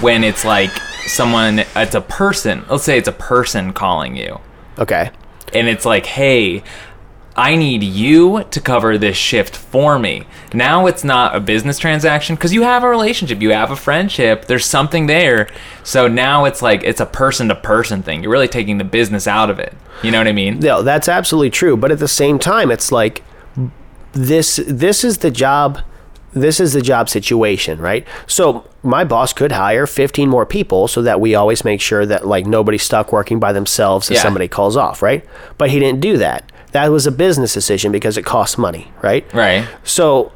[0.00, 0.70] when it's like
[1.06, 2.64] someone, it's a person.
[2.68, 4.40] Let's say it's a person calling you.
[4.78, 5.10] okay.
[5.54, 6.64] And it's like, hey,
[7.38, 10.26] I need you to cover this shift for me.
[10.54, 14.46] Now it's not a business transaction because you have a relationship, you have a friendship,
[14.46, 15.48] there's something there.
[15.84, 18.22] So now it's like, it's a person to person thing.
[18.22, 19.74] You're really taking the business out of it.
[20.02, 20.60] You know what I mean?
[20.60, 21.76] No, that's absolutely true.
[21.76, 23.22] But at the same time, it's like
[24.12, 24.60] this.
[24.66, 25.80] This is the job.
[26.32, 28.06] This is the job situation, right?
[28.26, 32.26] So my boss could hire 15 more people so that we always make sure that
[32.26, 34.22] like nobody's stuck working by themselves if Yeah.
[34.22, 35.24] somebody calls off, right?
[35.56, 36.50] But he didn't do that.
[36.72, 39.30] That was a business decision because it costs money, right?
[39.32, 39.66] Right.
[39.84, 40.32] So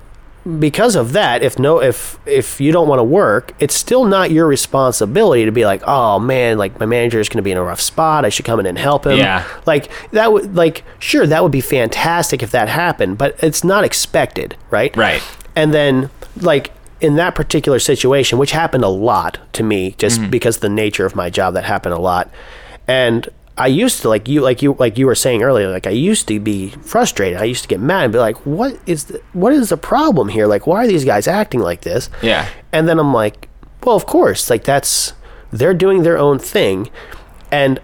[0.59, 4.31] because of that, if no if if you don't want to work, it's still not
[4.31, 7.59] your responsibility to be like, "Oh man, like my manager is going to be in
[7.59, 8.25] a rough spot.
[8.25, 9.47] I should come in and help him." Yeah.
[9.67, 13.85] Like that would like sure that would be fantastic if that happened, but it's not
[13.85, 14.97] expected, right?
[14.97, 15.23] Right.
[15.55, 20.31] And then like in that particular situation, which happened a lot to me just mm-hmm.
[20.31, 22.31] because the nature of my job that happened a lot.
[22.87, 23.29] And
[23.59, 26.27] I used to like you like you like you were saying earlier like I used
[26.29, 27.39] to be frustrated.
[27.39, 30.29] I used to get mad and be like what is the, what is the problem
[30.29, 30.47] here?
[30.47, 32.09] Like why are these guys acting like this?
[32.23, 32.49] Yeah.
[32.73, 33.49] And then I'm like,
[33.85, 35.13] well, of course, like that's
[35.53, 36.89] they're doing their own thing
[37.51, 37.81] and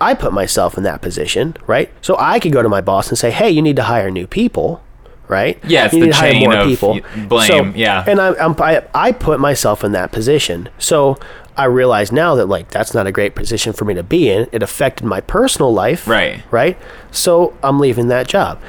[0.00, 1.88] I put myself in that position, right?
[2.02, 4.26] So I could go to my boss and say, "Hey, you need to hire new
[4.26, 4.82] people."
[5.26, 5.58] Right?
[5.66, 7.00] Yeah, it's you the need to hire more people.
[7.28, 8.04] blame, So- yeah.
[8.06, 10.68] and I, I'm, I, I put myself in that position.
[10.78, 11.16] So
[11.56, 14.48] I realize now that like that's not a great position for me to be in.
[14.52, 16.06] It affected my personal life.
[16.06, 16.42] Right.
[16.50, 16.78] Right.
[17.10, 18.60] So I'm leaving that job.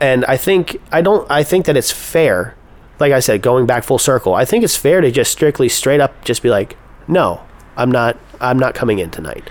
[0.00, 1.28] And I think I don't.
[1.30, 2.54] I think that it's fair.
[3.00, 6.00] Like I said, going back full circle, I think it's fair to just strictly, straight
[6.00, 6.76] up, just be like,
[7.06, 7.42] no,
[7.76, 8.18] I'm not.
[8.40, 9.48] I'm not coming in tonight.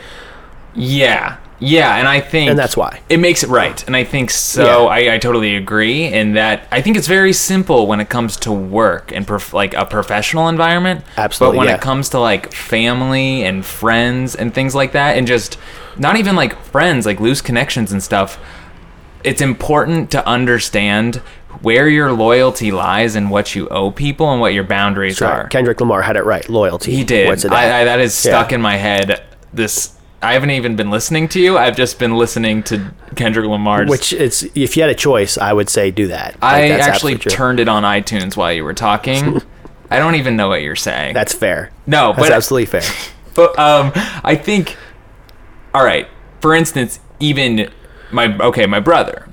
[0.74, 1.38] Yeah.
[1.60, 3.02] Yeah, and I think And that's why.
[3.10, 3.84] it makes it right.
[3.88, 4.84] And I think so.
[4.84, 4.90] Yeah.
[4.90, 6.68] I, I totally agree in that.
[6.72, 10.50] I think it's very simple when it comes to work and prof- like a professional
[10.50, 11.04] environment.
[11.18, 11.76] Absolutely, But when yeah.
[11.76, 15.58] it comes to like family and friends and things like that, and just
[15.98, 18.38] not even like friends, like loose connections and stuff,
[19.24, 21.16] it's important to understand
[21.64, 25.48] where your loyalty lies and what you owe people and what your boundaries Sorry, are.
[25.48, 26.48] Kendrick Lamar had it right.
[26.48, 26.96] Loyalty.
[26.96, 27.28] He did.
[27.28, 27.82] What's it I.
[27.82, 28.56] I, that is stuck Yeah.
[28.56, 29.24] in my head.
[29.52, 31.58] This I haven't even been listening to you.
[31.58, 33.90] I've just been listening to Kendrick Lamar's.
[33.90, 36.36] Which it's if you had a choice, I would say do that.
[36.42, 39.42] I actually turned it on iTunes while you were talking.
[39.92, 41.14] I don't even know what you're saying.
[41.14, 41.72] That's fair.
[41.86, 42.82] No, that's but- absolutely fair.
[43.36, 43.92] but um,
[44.24, 44.76] I think.
[45.74, 46.08] All right.
[46.42, 47.70] For instance, even
[48.12, 49.28] my okay, my brother,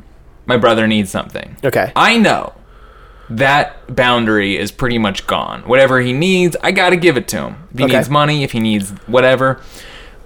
[0.47, 1.57] my brother needs something.
[1.65, 1.93] Okay.
[1.97, 2.53] I know
[3.31, 5.63] that boundary is pretty much gone.
[5.63, 7.69] Whatever he needs, I gotta give it to him.
[7.73, 7.97] If he Okay.
[7.97, 9.61] needs money, if he needs whatever.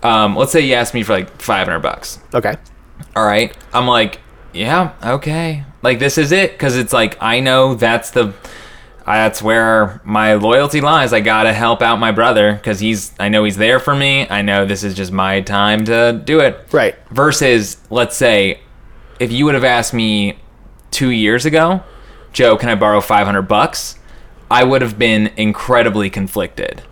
[0.02, 2.18] Um, let's say you asked me for like five hundred bucks.
[2.34, 2.54] Okay.
[3.16, 4.20] All right, I'm like,
[4.52, 5.64] yeah, okay.
[5.82, 8.34] Like this is it because it's like I know that's the.
[9.06, 11.14] That's where my loyalty lies.
[11.14, 13.12] I gotta help out my brother because he's.
[13.18, 14.28] I know he's there for me.
[14.28, 16.68] I know this is just my time to do it.
[16.72, 16.94] Right.
[17.10, 18.60] Versus, let's say,
[19.18, 20.38] if you would have asked me
[20.90, 21.82] two years ago,
[22.34, 23.98] Joe, can I borrow 500 bucks?
[24.50, 26.82] I would have been incredibly conflicted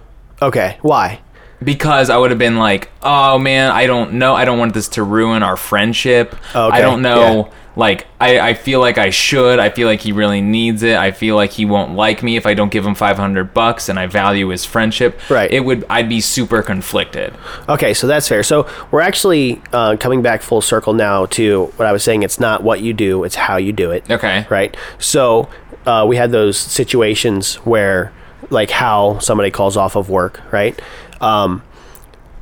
[0.42, 0.78] Okay.
[0.82, 1.20] Why?
[1.62, 4.34] Because I would have been like, oh man, I don't know.
[4.34, 6.34] I don't want this to ruin our friendship.
[6.54, 7.46] Okay, I don't know.
[7.46, 7.52] yeah.
[7.78, 9.58] Like, I, I feel like I should.
[9.58, 10.96] I feel like he really needs it.
[10.96, 13.98] I feel like he won't like me if I don't give him 500 bucks and
[13.98, 15.20] I value his friendship.
[15.28, 15.50] Right.
[15.50, 17.34] It would, I'd be super conflicted.
[17.68, 18.42] Okay, so that's fair.
[18.42, 22.22] So we're actually uh, coming back full circle now to what I was saying.
[22.22, 24.10] It's not what you do; it's how you do it.
[24.10, 24.46] Okay.
[24.48, 24.74] Right.
[24.98, 25.50] So
[25.84, 28.10] uh, we had those situations where,
[28.48, 30.80] like, how somebody calls off of work, right?
[31.20, 31.62] Um,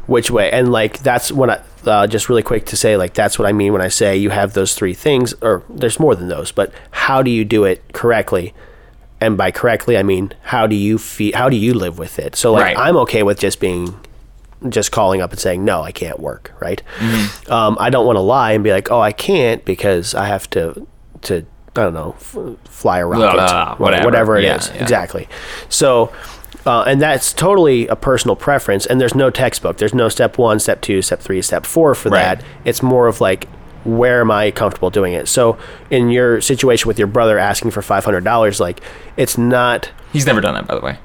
[0.07, 0.51] which way?
[0.51, 3.53] And like that's when I uh, just really quick to say, like, that's what I
[3.53, 6.73] mean when I say you have those three things, or there's more than those, but
[6.91, 8.55] how do you do it correctly?
[9.21, 11.35] And by correctly, I mean how do you feel?
[11.35, 12.37] How do you live with it?
[12.37, 12.79] So like, Right.
[12.79, 13.95] I'm okay with just being
[14.69, 16.81] just calling up and saying no i can't work right
[17.51, 20.49] um, i don't want to lie and be like oh i can't because i have
[20.49, 20.87] to
[21.21, 21.45] to
[21.77, 22.37] i don't know f-
[22.71, 24.05] fly a rocket blah, wh- whatever.
[24.05, 24.83] whatever it is Yeah, yeah.
[24.83, 25.29] exactly
[25.69, 26.13] so
[26.67, 30.59] uh, and that's totally a personal preference and there's no textbook there's no step one
[30.61, 32.39] step two step three step four for Right.
[32.39, 33.47] that it's more of like
[33.85, 35.59] where am i comfortable doing it so
[35.91, 38.81] in your situation with your brother asking for $500 like
[39.19, 40.97] it's not He's never done that, by the way.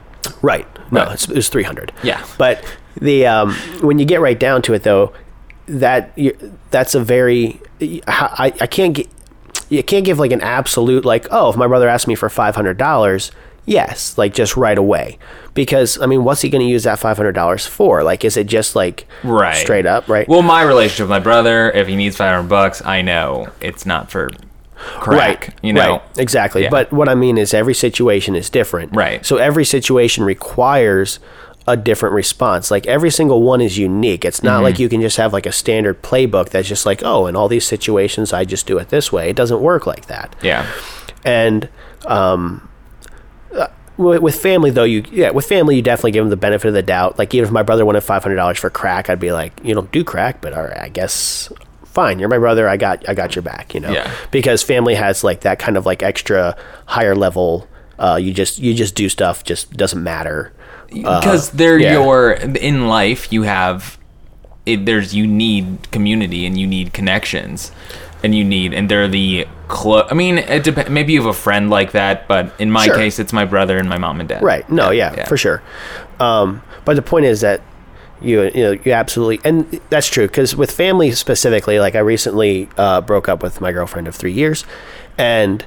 [0.43, 0.67] Right.
[0.91, 1.13] No, Right.
[1.13, 1.91] it's, it's 300.
[2.03, 2.23] Yeah.
[2.37, 2.63] But
[2.95, 5.11] the um, when you get right down to it, though,
[5.65, 6.37] that you,
[6.69, 7.59] that's a very
[8.07, 9.07] I, I can't get
[9.69, 12.55] you can't give like an absolute like oh if my brother asked me for five
[12.55, 13.31] hundred dollars
[13.65, 15.17] yes like just right away
[15.53, 18.35] because I mean what's he going to use that five hundred dollars for like is
[18.37, 19.55] it just like Right.
[19.55, 23.01] straight up right Well, my relationship with my brother, if he needs 500 bucks, I
[23.01, 24.29] know it's not for
[24.75, 25.47] crack.
[25.47, 25.55] Right.
[25.61, 25.91] You know?
[25.97, 26.17] Right.
[26.17, 26.63] Exactly.
[26.63, 26.69] Yeah.
[26.69, 28.95] But what I mean is every situation is different.
[28.95, 29.25] Right.
[29.25, 31.19] So every situation requires
[31.67, 32.71] a different response.
[32.71, 34.25] Like every single one is unique.
[34.25, 34.63] It's not Mm-hmm.
[34.63, 37.47] like you can just have like a standard playbook that's just like, oh, in all
[37.47, 39.29] these situations I just do it this way.
[39.29, 40.35] It doesn't work like that.
[40.41, 40.65] Yeah.
[41.23, 41.69] And
[42.07, 42.67] um
[43.53, 46.69] uh, with with family though you yeah with family you definitely give them the benefit
[46.69, 49.51] of the doubt like even if my brother wanted $500 for crack i'd be like
[49.61, 51.51] you don't do crack but all right i guess
[51.83, 54.09] fine you're my brother i got i got your back you know Yeah.
[54.31, 56.55] because family has like that kind of like extra
[56.85, 60.53] higher level uh, you just you just do stuff just doesn't matter
[60.91, 61.93] Uh, because they're yeah.
[61.93, 63.99] your in life you have
[64.65, 67.71] it, there's you need community and you need connections
[68.23, 71.33] and you need, and they're the clo- I mean, it dep- maybe you have a
[71.33, 72.95] friend like that, but in my Sure.
[72.95, 74.43] case, it's my brother and my mom and dad.
[74.43, 74.69] Right.
[74.69, 75.61] No, yeah, for sure.
[76.19, 77.61] Um, but the point is that
[78.21, 82.67] you you know you absolutely and that's true because with family specifically, like I recently
[82.77, 84.65] uh, broke up with my girlfriend of three years,
[85.17, 85.65] and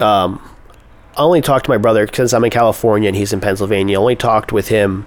[0.00, 0.40] um,
[1.16, 3.98] I only talked to my brother because I'm in California and he's in Pennsylvania.
[3.98, 5.06] I only talked with him,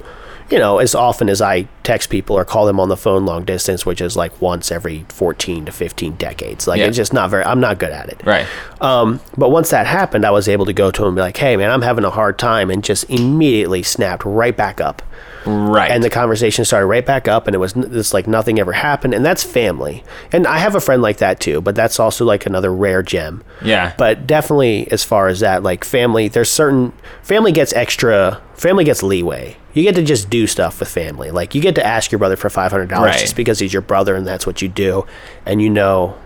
[0.52, 3.44] you know, as often as I text people or call them on the phone long
[3.44, 6.68] distance, which is like once every 14 to 15 decades.
[6.68, 6.86] Like Yeah.
[6.86, 7.44] it's just not very.
[7.44, 8.22] I'm not good at it.
[8.24, 8.46] Right.
[8.82, 11.38] Um, but once that happened, I was able to go to him and be like,
[11.38, 15.02] "Hey, man, I'm having a hard time," and just immediately snapped right back up.
[15.46, 15.92] Right.
[15.92, 19.14] And the conversation started right back up, and it was it's like nothing ever happened,
[19.14, 20.04] and that's family.
[20.32, 23.44] And I have a friend like that too, but that's also like another rare gem.
[23.64, 23.94] Yeah.
[23.98, 28.42] But definitely, as far as that, like family, there's certain family gets extra.
[28.56, 29.58] Family gets leeway.
[29.74, 31.30] You get to just do stuff with family.
[31.32, 33.20] Like you get to ask your brother for five hundred dollars Right.
[33.20, 35.06] just because he's your brother, and that's what you do,
[35.46, 36.18] and you know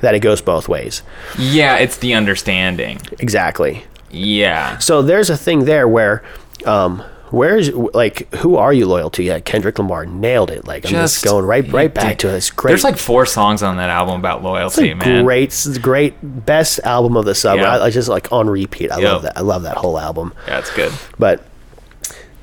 [0.00, 1.02] that it goes both ways.
[1.36, 3.00] yeah, it's the understanding.
[3.18, 3.84] Exactly.
[4.10, 4.78] Yeah.
[4.78, 6.22] So there's a thing there where,
[6.64, 9.22] um, where's like who are you loyal to?
[9.22, 10.66] Yeah, Kendrick Lamar nailed it.
[10.66, 12.36] Like I'm just, going right right back to it.
[12.36, 12.70] It's great.
[12.70, 15.24] There's like four songs on that album about loyalty, man.
[15.24, 17.62] great, it's great best album of the summer.
[17.62, 17.78] Yeah.
[17.78, 18.90] I, I just like on repeat.
[18.90, 19.36] I love that.
[19.36, 20.34] I love that whole album.
[20.46, 20.92] Yeah, it's good.
[21.18, 21.44] But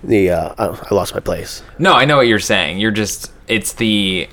[0.04, 1.64] the uh, I, I lost my place.
[1.80, 2.80] No, I know what you're saying.
[2.80, 4.28] You're just it's the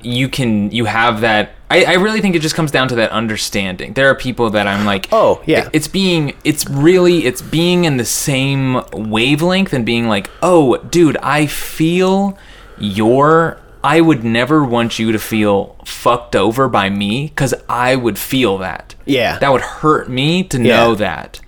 [0.00, 3.10] you can you have that I, I really think it just comes down to that
[3.10, 3.92] understanding.
[3.92, 5.68] There are people that I'm like Oh, yeah.
[5.72, 11.16] It's being it's really it's being in the same wavelength and being like, Oh, dude,
[11.18, 12.38] I feel
[12.78, 18.18] your I would never want you to feel fucked over by me because I would
[18.18, 18.94] feel that.
[19.04, 19.38] Yeah.
[19.38, 20.76] That would hurt me to Yeah.
[20.78, 21.40] know that.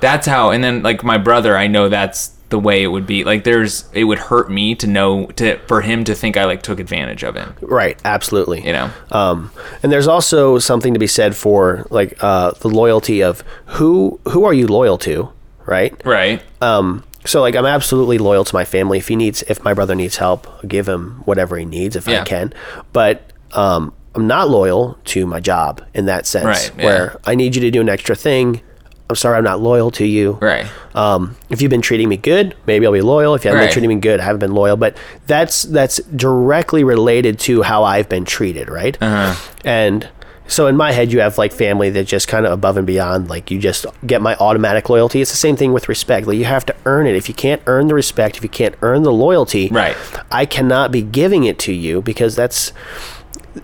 [0.00, 3.24] That's how and then like my brother, I know that's the way it would be.
[3.24, 6.62] Like there's it would hurt me to know to for him to think I like
[6.62, 7.54] took advantage of him.
[7.60, 8.00] Right.
[8.04, 8.64] Absolutely.
[8.64, 8.90] You know?
[9.10, 9.50] Um,
[9.82, 14.44] and there's also something to be said for like uh, the loyalty of who who
[14.44, 15.30] are you loyal to,
[15.66, 15.92] right?
[16.04, 16.42] Right.
[16.62, 19.96] um so like i'm absolutely loyal to my family if he needs if my brother
[19.96, 22.20] needs help i'll give him whatever he needs if Yeah.
[22.20, 22.54] i can
[22.92, 26.84] but um i'm not loyal to my job in that sense Right, yeah.
[26.84, 28.60] where i need you to do an extra thing
[29.08, 30.66] i'm sorry i'm not loyal to you Right.
[30.94, 33.34] um, if you've been treating me good, maybe I'll be loyal.
[33.34, 33.66] If you haven't Right.
[33.66, 34.76] been treating me good, I haven't been loyal.
[34.76, 34.96] But
[35.26, 38.96] that's that's directly related to how I've been treated, right?
[39.00, 39.34] Uh-huh.
[39.64, 40.08] And
[40.48, 43.28] so in my head, you have like family that just kind of above and beyond.
[43.28, 45.20] Like you just get my automatic loyalty.
[45.20, 46.26] It's the same thing with respect.
[46.26, 47.14] Like you have to earn it.
[47.16, 49.96] If you can't earn the respect, if you can't earn the loyalty, Right.
[50.30, 52.72] I cannot be giving it to you because that's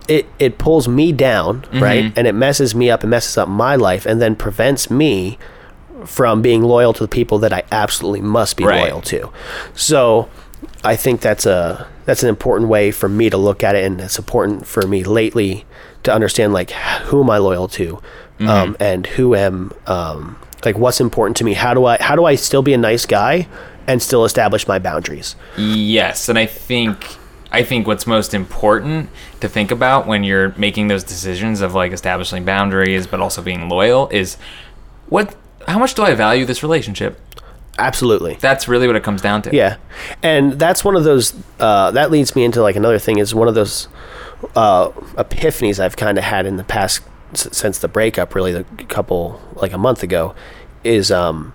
[0.09, 1.82] it it pulls me down, Mm-hmm.
[1.82, 2.12] right?
[2.16, 5.38] And it messes me up and messes up my life and then prevents me
[6.05, 8.82] from being loyal to the people that I absolutely must be Right.
[8.90, 9.30] loyal to.
[9.74, 10.28] So
[10.84, 14.01] I think that's a that's an important way for me to look at it and
[14.01, 15.64] it's important for me lately
[16.03, 18.01] to understand like who am I loyal to
[18.38, 18.49] Mm-hmm.
[18.49, 22.24] um, and who am um, like what's important to me how do I how do
[22.24, 23.47] I still be a nice guy
[23.86, 27.18] and still establish my boundaries Yes, and I think
[27.53, 31.93] I think what's most important to think about when you're making those decisions of like
[31.93, 34.37] establishing boundaries but also being loyal is
[35.09, 35.37] what
[35.69, 37.21] how much do I value this relationship?
[37.79, 39.55] absolutely That's really what it comes down to.
[39.57, 39.77] Yeah,
[40.23, 41.35] and that's one of those.
[41.59, 43.89] Uh, that leads me into like another thing is one of those
[44.57, 47.01] uh, epiphanies I've kind of had in the past
[47.33, 48.35] s- since the breakup.
[48.35, 50.35] Really, the couple like a month ago
[50.85, 51.55] is um,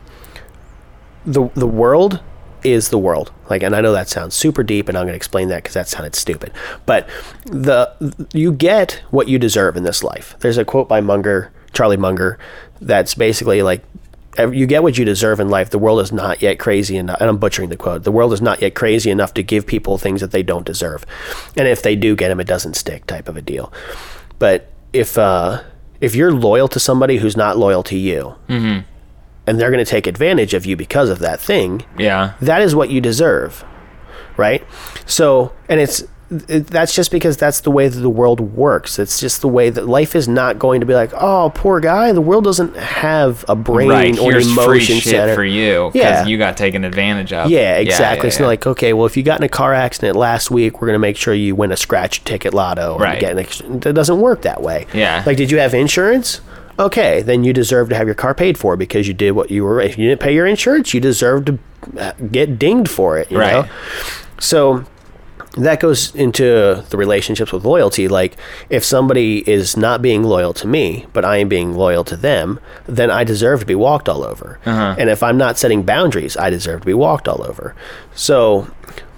[1.26, 2.20] the the world
[2.64, 3.32] is the world.
[3.50, 5.74] Like, and I know that sounds super deep, and I'm going to explain that because
[5.74, 6.52] that sounded stupid.
[6.86, 7.08] But
[7.46, 7.94] the
[8.34, 10.36] you get what you deserve in this life.
[10.40, 12.38] There's a quote by Munger, Charlie Munger,
[12.82, 13.84] that's basically like
[14.38, 15.72] you get what you deserve in life.
[15.72, 18.04] The world is not yet crazy enough, and I'm butchering the quote.
[18.04, 21.06] The world is not yet crazy enough to give people things that they don't deserve,
[21.56, 23.74] and if they do get them, it doesn't stick, type of a deal.
[24.38, 25.64] But if uh,
[26.02, 28.36] if you're loyal to somebody who's not loyal to you,
[29.48, 32.34] and they're going to take advantage of you because of that thing, Yeah.
[32.42, 33.64] that is what you deserve,
[34.36, 34.64] right?
[35.06, 36.04] So, and it's
[36.50, 39.00] it, that's just because that's the way that the world works.
[39.00, 42.12] It's just the way that life is not going to be like, oh, poor guy.
[42.12, 44.20] The world doesn't have a brain Right.
[44.20, 46.26] or Here's free emotion shit center for you because Yeah.
[46.26, 47.50] you got taken advantage of.
[47.50, 48.28] Yeah, exactly.
[48.28, 48.48] yeah, so yeah.
[48.48, 51.16] like, okay, well, if you got in a car accident last week, we're gonna make
[51.16, 52.98] sure you win a scratch ticket lotto.
[53.00, 53.22] Right.
[53.22, 54.86] Get an ex- that doesn't work that way.
[54.94, 55.24] Yeah.
[55.26, 56.42] Like, did you have insurance?
[56.80, 59.64] Okay, then you deserve to have your car paid for because you did what you
[59.64, 59.82] were.
[59.82, 61.60] If you didn't pay your insurance, you deserve to
[61.98, 63.32] uh, get dinged for it.
[63.32, 63.66] You Right.
[63.66, 63.72] know.
[64.40, 64.86] So
[65.58, 68.08] that goes into the relationships with loyalty.
[68.08, 68.38] Like,
[68.70, 72.60] if somebody is not being loyal to me, but I am being loyal to them,
[72.86, 74.60] then I deserve to be walked all over.
[74.66, 77.74] And if I'm not setting boundaries, I deserve to be walked all over.
[78.14, 78.68] So,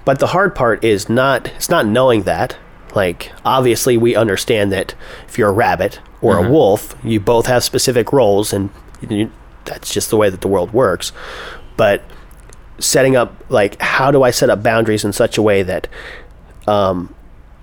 [0.06, 2.56] but the hard part is not, it's not knowing that.
[2.96, 4.96] Like, obviously, we understand that
[5.28, 8.70] if you're a rabbit or a wolf, you both have specific roles, and
[9.08, 9.32] you,
[9.66, 11.12] that's just the way that the world works.
[11.78, 12.04] But
[12.80, 15.88] setting up, like, how do I set up boundaries in such a way that
[16.68, 17.14] um,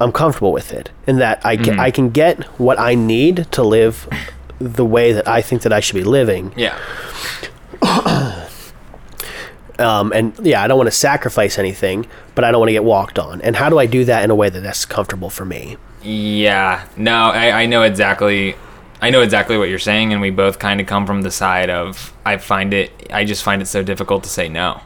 [0.01, 3.63] I'm comfortable with it, and that I can, I can get what I need to
[3.63, 4.09] live
[4.59, 6.79] the way that I think that I should be living, Yeah.
[9.79, 12.85] um, and yeah, I don't want to sacrifice anything, but I don't want to get
[12.85, 13.41] walked on.
[13.43, 15.77] And how do I do that in a way that that's comfortable for me?
[16.03, 16.87] Yeah.
[16.97, 18.57] No, I, I know exactly.
[19.01, 21.69] I know exactly what you're saying, and we both kind of come from the side
[21.69, 22.91] of I find it.
[23.13, 24.81] I just find it so difficult to say no.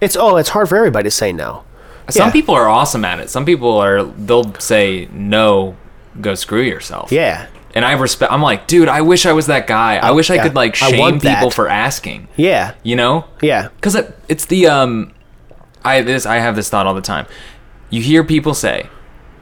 [0.00, 1.64] It's oh, it's hard for everybody to say no.
[2.08, 2.32] Some Yeah.
[2.32, 3.30] people are awesome at it.
[3.30, 4.02] Some people are.
[4.02, 5.76] They'll say no.
[6.20, 7.12] Go screw yourself.
[7.12, 8.32] Yeah, And I respect.
[8.32, 8.88] I'm like, dude.
[8.88, 9.96] I wish I was that guy.
[9.96, 11.36] I wish I yeah, could like I shame that.
[11.36, 12.26] people for asking.
[12.36, 13.26] yeah, You know?
[13.42, 15.12] yeah, because it, it's the um
[15.82, 17.24] i this i have this thought all the time
[17.88, 18.86] you hear people say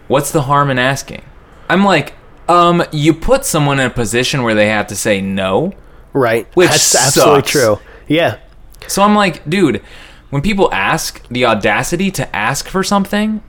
[0.06, 1.20] what's the harm in asking
[1.68, 2.14] i'm like
[2.48, 5.72] um you put someone in a position where they have to say no
[6.12, 6.46] right.
[6.54, 7.78] Which that's absolutely true.
[8.06, 8.38] Yeah,
[8.86, 9.82] so i'm like dude
[10.30, 13.42] when people ask the audacity to ask for something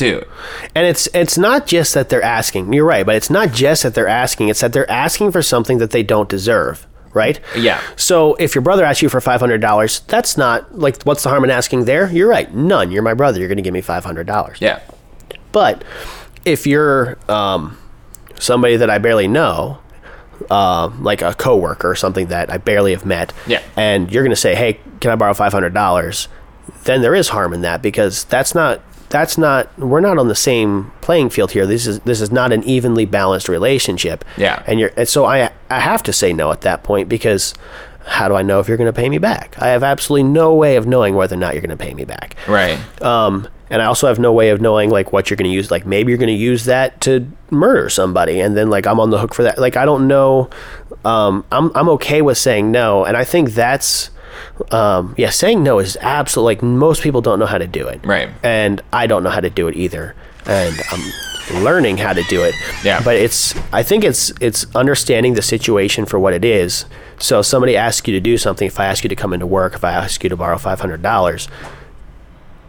[0.00, 0.26] dude
[0.74, 2.72] and it's it's not just that they're asking.
[2.72, 4.48] You're right, but it's not just that they're asking.
[4.48, 6.86] It's that they're asking for something that they don't deserve.
[7.12, 7.40] Right?
[7.56, 7.80] Yeah.
[7.96, 11.28] So if your brother asks you for five hundred dollars, that's not like what's the
[11.28, 12.08] harm in asking there?
[12.10, 12.52] You're right.
[12.54, 12.92] None.
[12.92, 13.38] You're my brother.
[13.40, 14.58] You're going to give me five hundred dollars.
[14.60, 14.78] yeah
[15.50, 15.82] But
[16.44, 17.76] if you're um,
[18.38, 19.78] somebody that I barely know,
[20.50, 23.60] uh, like a coworker or something that I barely have met, Yeah.
[23.76, 26.28] and you're going to say, "Hey, can I borrow five hundred dollars?"
[26.84, 28.80] Then there is harm in that because that's not
[29.10, 31.66] that's not we're not on the same playing field here.
[31.66, 34.24] This is this is not an evenly balanced relationship.
[34.36, 34.62] Yeah.
[34.66, 37.54] and you're and so I I have to say no at that point because.
[38.06, 39.56] How do I know if you're going to pay me back?
[39.60, 42.06] I have absolutely no way of knowing whether or not you're going to pay me
[42.06, 42.34] back.
[42.48, 45.54] right Um, and I also have no way of knowing like what you're going to
[45.54, 45.70] use.
[45.70, 49.10] Like maybe you're going to use that to murder somebody, and then like I'm on
[49.10, 49.58] the hook for that.
[49.58, 50.48] Like I don't know.
[51.04, 54.10] Um, I'm I'm okay with saying no, and I think that's
[54.70, 58.04] um, yeah, saying no is absolutely like most people don't know how to do it.
[58.04, 58.30] Right.
[58.42, 60.14] And I don't know how to do it either,
[60.46, 62.54] and I'm learning how to do it.
[62.84, 63.02] Yeah.
[63.02, 66.84] But it's I think it's it's understanding the situation for what it is.
[67.18, 68.66] So if somebody asks you to do something.
[68.66, 70.80] If I ask you to come into work, if I ask you to borrow five
[70.80, 71.48] hundred dollars,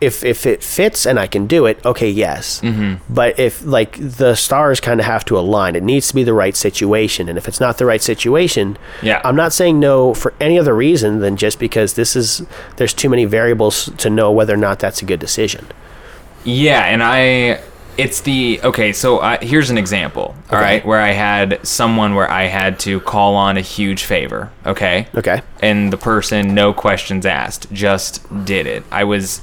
[0.02, 2.60] if if it fits and I can do it, okay, yes.
[2.62, 2.96] Mm-hmm.
[3.14, 6.34] But if like the stars kind of have to align, it needs to be the
[6.34, 7.30] right situation.
[7.30, 9.22] And if it's not the right situation, Yeah.
[9.24, 12.42] I'm not saying no for any other reason than just because this is
[12.78, 15.68] there's too many variables to know whether or not that's a good decision.
[16.44, 17.62] Yeah, and I
[17.98, 20.34] it's the okay, so I, here's an example.
[20.50, 20.64] All Okay.
[20.66, 25.08] right, where I had someone where I had to call on a huge favor, okay?
[25.14, 25.42] Okay.
[25.62, 28.84] And the person no questions asked, just did it.
[28.92, 29.42] I was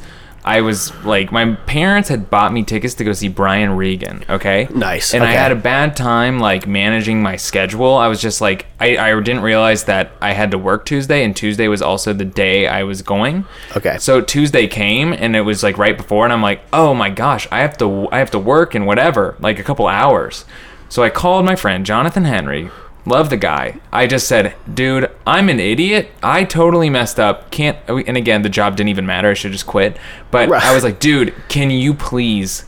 [0.49, 4.67] I was like my parents had bought me tickets to go see Brian Regan, okay?
[4.75, 7.95] Nice, And I had a bad time like managing my schedule.
[7.95, 11.37] I was just like I, I didn't realize that I had to work Tuesday and
[11.37, 13.45] Tuesday was also the day I was going.
[13.77, 13.99] Okay.
[13.99, 17.47] So Tuesday came and it was like right before and I'm like, "Oh my gosh,
[17.53, 20.47] I have to I have to work and whatever, like a couple hours."
[20.89, 22.71] So I called my friend Jonathan Henry.
[23.07, 23.77] Love the guy.
[23.93, 26.11] I just said, "Dude, I'm an idiot.
[26.23, 27.51] I totally messed up.
[27.51, 29.31] Can't." And again, the job didn't even matter.
[29.31, 29.97] I should just quit.
[30.31, 30.63] But Right.
[30.63, 32.65] I was like, "Dude, can you please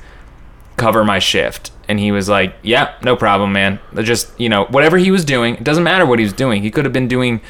[0.77, 3.81] cover my shift?" And he was like, "Yeah, no problem, man.
[4.03, 5.57] Just you know, whatever he was doing.
[5.57, 6.63] It doesn't matter what he was doing.
[6.63, 7.41] He could have been doing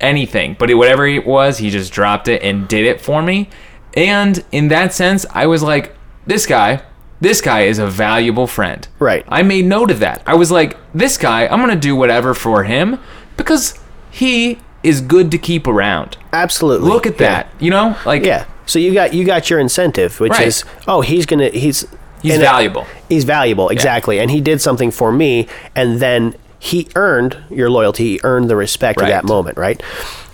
[0.00, 3.48] anything, but whatever it was, he just dropped it and did it for me.
[3.94, 5.94] And in that sense, I was like,
[6.26, 6.82] this guy,
[7.20, 8.86] this guy is a valuable friend.
[8.98, 9.24] Right.
[9.28, 10.22] I made note of that.
[10.26, 12.98] I was like, this guy, I'm going to do whatever for him
[13.36, 13.78] because
[14.10, 16.16] he is good to keep around.
[16.32, 16.88] Absolutely.
[16.88, 17.28] Look at Yeah.
[17.28, 17.48] that.
[17.58, 18.44] You know, like Yeah.
[18.66, 20.46] So you got you got your incentive, which Right.
[20.46, 21.86] is oh he's gonna he's
[22.22, 22.86] He's and- uh, valuable.
[23.08, 28.04] He's valuable, exactly, and he did something for me, and then he earned your loyalty.
[28.04, 29.10] He earned the respect Right.
[29.10, 29.80] at that moment, right?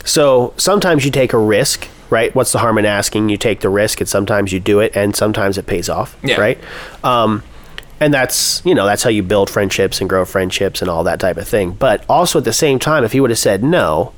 [0.04, 2.34] So sometimes you take a risk, right?
[2.34, 3.28] What's the harm in asking?
[3.28, 6.40] You take the risk, and sometimes you do it, and sometimes it pays off, Yeah.
[6.40, 6.58] right?
[7.02, 7.42] Um,
[8.00, 11.18] and that's you know that's how you build friendships and grow friendships and all that
[11.20, 11.72] type of thing.
[11.72, 14.12] But also at the same time, if he would have said no,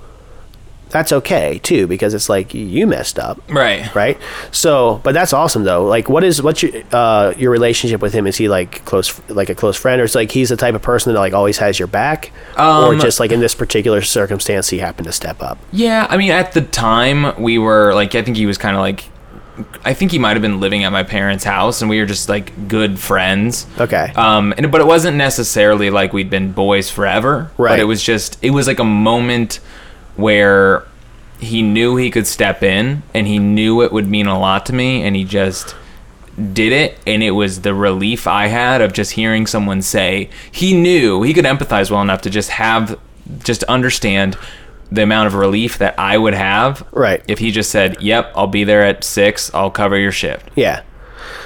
[0.90, 3.92] that's okay too because it's like you messed up right.
[3.94, 4.18] right
[4.52, 8.26] so but that's awesome though like what is what's your uh your relationship with him
[8.26, 10.82] is he like close like a close friend or is like he's the type of
[10.82, 14.68] person that like always has your back or Um, just like in this particular circumstance
[14.70, 18.22] he happened to step up Yeah, I mean, at the time we were like, I
[18.22, 19.04] think he was kind of like,
[19.84, 22.28] I think he might have been living at my parents' house, and we were just
[22.28, 23.66] like good friends.
[23.78, 24.12] Okay.
[24.14, 27.50] Um, and but it wasn't necessarily like we'd been boys forever.
[27.56, 27.80] But Right.
[27.80, 29.60] it was just, it was like a moment
[30.16, 30.84] where
[31.38, 34.72] he knew he could step in, and he knew it would mean a lot to
[34.74, 35.74] me, and he just
[36.52, 40.74] did it and it was the relief I had of just hearing someone say he
[40.74, 42.98] knew he could empathize well enough to just have
[43.42, 44.36] just understand
[44.92, 47.22] the amount of relief that I would have Right.
[47.26, 49.50] if he just said, "Yep, I'll be there at 6.
[49.54, 50.82] I'll cover your shift." Yeah.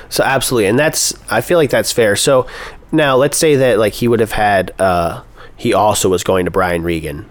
[0.08, 2.16] So absolutely, and that's I feel like that's fair.
[2.16, 2.48] So
[2.90, 5.20] now let's say that like he would have had uh
[5.56, 7.26] he also was going to Brian Regan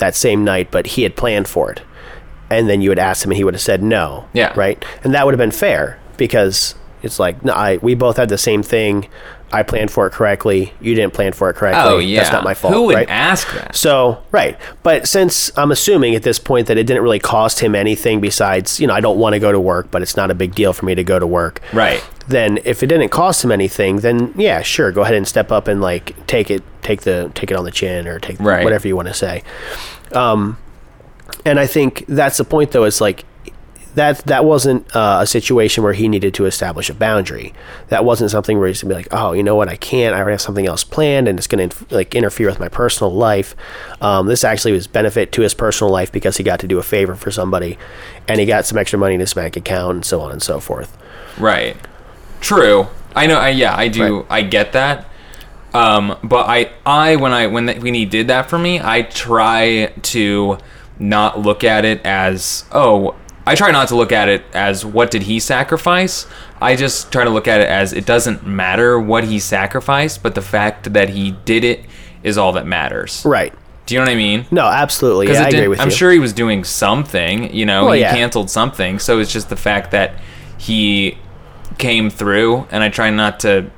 [0.00, 1.82] that same night, but he had planned for it.
[2.50, 4.28] And then you would ask him and he would have said no.
[4.32, 4.52] Yeah.
[4.56, 4.84] Right?
[5.04, 8.38] And that would have been fair because it's like no, I we both had the
[8.38, 9.08] same thing.
[9.52, 10.72] I planned for it correctly.
[10.80, 11.82] You didn't plan for it correctly.
[11.82, 12.20] Oh, yeah.
[12.20, 12.72] That's not my fault.
[12.72, 13.08] Who would right?
[13.10, 13.74] ask that?
[13.74, 14.56] So, right.
[14.82, 18.78] But since I'm assuming at this point that it didn't really cost him anything besides,
[18.78, 20.72] you know, I don't want to go to work, but it's not a big deal
[20.72, 21.60] for me to go to work.
[21.72, 22.02] Right.
[22.28, 25.66] Then if it didn't cost him anything, then yeah, sure, go ahead and step up
[25.66, 28.62] and like take it take the take it on the chin or take Right.
[28.62, 29.42] whatever you want to say.
[30.12, 30.56] Um
[31.44, 33.24] and I think that's the point though, is like
[33.94, 37.52] that that wasn't uh, a situation where he needed to establish a boundary.
[37.88, 40.14] That wasn't something where he's gonna be like, oh, you know what, I can't.
[40.14, 43.12] I already have something else planned, and it's gonna inf- like interfere with my personal
[43.12, 43.54] life.
[44.00, 46.82] Um, this actually was benefit to his personal life because he got to do a
[46.82, 47.78] favor for somebody,
[48.28, 50.60] and he got some extra money in his bank account, and so on and so
[50.60, 50.96] forth.
[51.38, 51.76] Right.
[52.40, 52.88] True.
[53.14, 53.38] I know.
[53.38, 54.18] I, yeah, I do.
[54.20, 54.26] Right.
[54.30, 55.08] I get that.
[55.72, 59.02] Um, but I, I when I when that when he did that for me, I
[59.02, 60.58] try to
[60.98, 63.16] not look at it as oh.
[63.50, 66.26] I try not to look at it as what did he sacrifice.
[66.60, 70.34] I just try to look at it as it doesn't matter what he sacrificed, but
[70.34, 71.84] the fact that he did it
[72.22, 73.24] is all that matters.
[73.24, 73.52] Right.
[73.86, 74.46] Do you know what I mean?
[74.52, 75.26] No, absolutely.
[75.32, 75.94] Yeah, I agree with I'm you.
[75.94, 77.52] sure he was doing something.
[77.52, 78.14] You know, Well, he yeah.
[78.14, 78.98] canceled something.
[79.00, 80.14] So it's just the fact that
[80.56, 81.18] he
[81.78, 83.68] came through, and I try not to.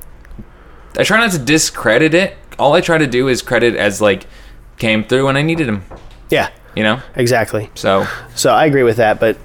[0.99, 2.37] I try not to discredit it.
[2.59, 4.27] All I try to do is credit as like
[4.77, 5.83] came through, when I needed him.
[6.29, 7.01] Yeah, You know.
[7.15, 7.69] exactly.
[7.75, 9.37] So So I agree with that, but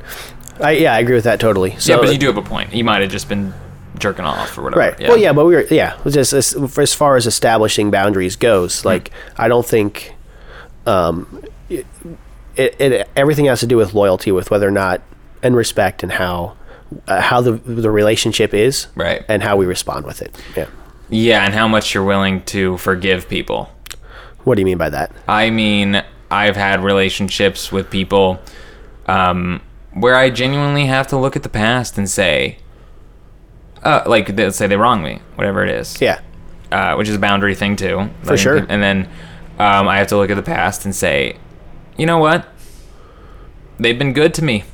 [0.61, 1.77] I yeah, I agree with that totally.
[1.79, 2.75] So yeah, but you do have a point.
[2.75, 3.53] You might have just been
[3.99, 4.81] jerking off or whatever.
[4.81, 5.01] Right.
[5.01, 5.09] Yeah.
[5.09, 5.97] Well, yeah, but we were yeah.
[6.09, 8.89] Just as, as far as establishing boundaries goes, Hmm.
[8.89, 10.15] like I don't think,
[10.87, 11.87] um, it,
[12.57, 15.01] it, it everything has to do with loyalty, with whether or not
[15.43, 16.57] and respect and how
[17.07, 19.25] uh, how the the relationship is, Right.
[19.29, 20.37] and how we respond with it.
[20.57, 20.67] Yeah.
[21.11, 23.71] Yeah, and how much you're willing to forgive people.
[24.45, 25.11] What do you mean by that?
[25.27, 28.41] I mean, I've had relationships with people
[29.07, 29.63] um,
[29.95, 32.59] where I genuinely have to look at the past and say,
[33.83, 36.01] uh, like, let's say they wrong me, whatever it is.
[36.01, 36.21] Yeah.
[36.71, 38.11] Uh, which is a boundary thing, too.
[38.23, 38.59] For sure.
[38.69, 39.09] And then
[39.59, 41.39] um, I have to look at the past and say,
[41.97, 42.47] you know what?
[43.79, 44.65] They've been good to me.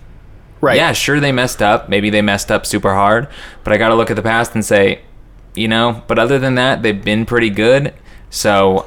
[0.60, 0.76] Right.
[0.76, 1.88] Yeah, sure, they messed up.
[1.88, 3.28] Maybe they messed up super hard.
[3.62, 5.02] But I got to look at the past and say,
[5.54, 7.94] you know, but other than that, they've been pretty good.
[8.30, 8.86] So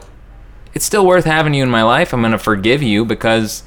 [0.78, 2.13] it's still worth having you in my life.
[2.13, 3.63] I'm going to forgive you because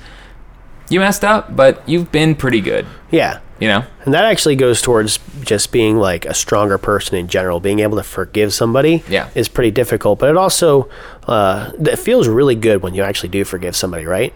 [0.89, 2.87] you messed up, but you've been pretty good.
[3.11, 3.41] Yeah.
[3.59, 3.85] You know?
[4.05, 7.59] And that actually goes towards just being like a stronger person in general.
[7.59, 9.29] Being able to forgive somebody Yeah.
[9.35, 10.89] is pretty difficult, but it also
[11.27, 14.33] uh, it feels really good when you actually do forgive somebody, right?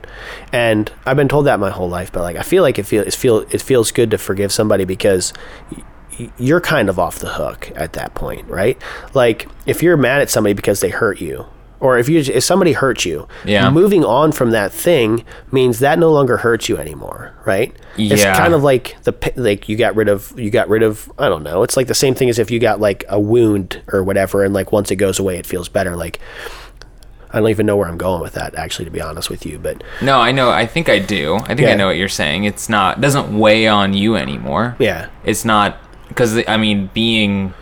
[0.53, 3.05] And I've been told that my whole life, but like I feel like it feel
[3.05, 5.33] it feel it feels good to forgive somebody because
[6.39, 8.77] you're kind of off the hook at that point, right?
[9.15, 11.47] Like if you're mad at somebody because they hurt you.
[11.81, 13.69] Or if you if somebody hurts you, Yeah.
[13.71, 17.75] moving on from that thing means that no longer hurts you anymore, right?
[17.97, 18.15] Yeah.
[18.15, 21.29] It's kind of like the like you got rid of you got rid of I
[21.29, 21.63] don't know.
[21.63, 24.55] It's like the same thing as if you got like a wound or whatever, and
[24.55, 25.95] like once it goes away, it feels better.
[25.95, 26.21] Like
[27.33, 29.59] I don't even know where I'm going with that, actually, to be honest with you.
[29.59, 30.51] But No, I know.
[30.51, 31.35] I think I do.
[31.37, 32.45] I think I know what you're saying.
[32.45, 34.77] It's not, doesn't weigh on you anymore.
[34.79, 37.53] yeah, It's not, because, I mean, being,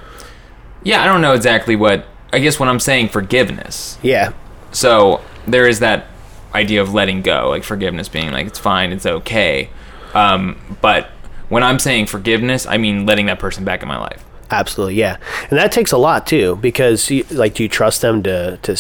[0.83, 4.33] yeah, I don't know exactly what, I guess when I'm saying forgiveness, yeah,
[4.73, 6.07] So there is that
[6.55, 9.69] idea of letting go, like forgiveness being like it's fine, it's okay.
[10.15, 11.09] Um, but
[11.49, 14.25] when I'm saying forgiveness, I mean letting that person back in my life.
[14.51, 15.17] absolutely, yeah.
[15.51, 18.77] And that takes a lot too, because you, like, do you trust them to to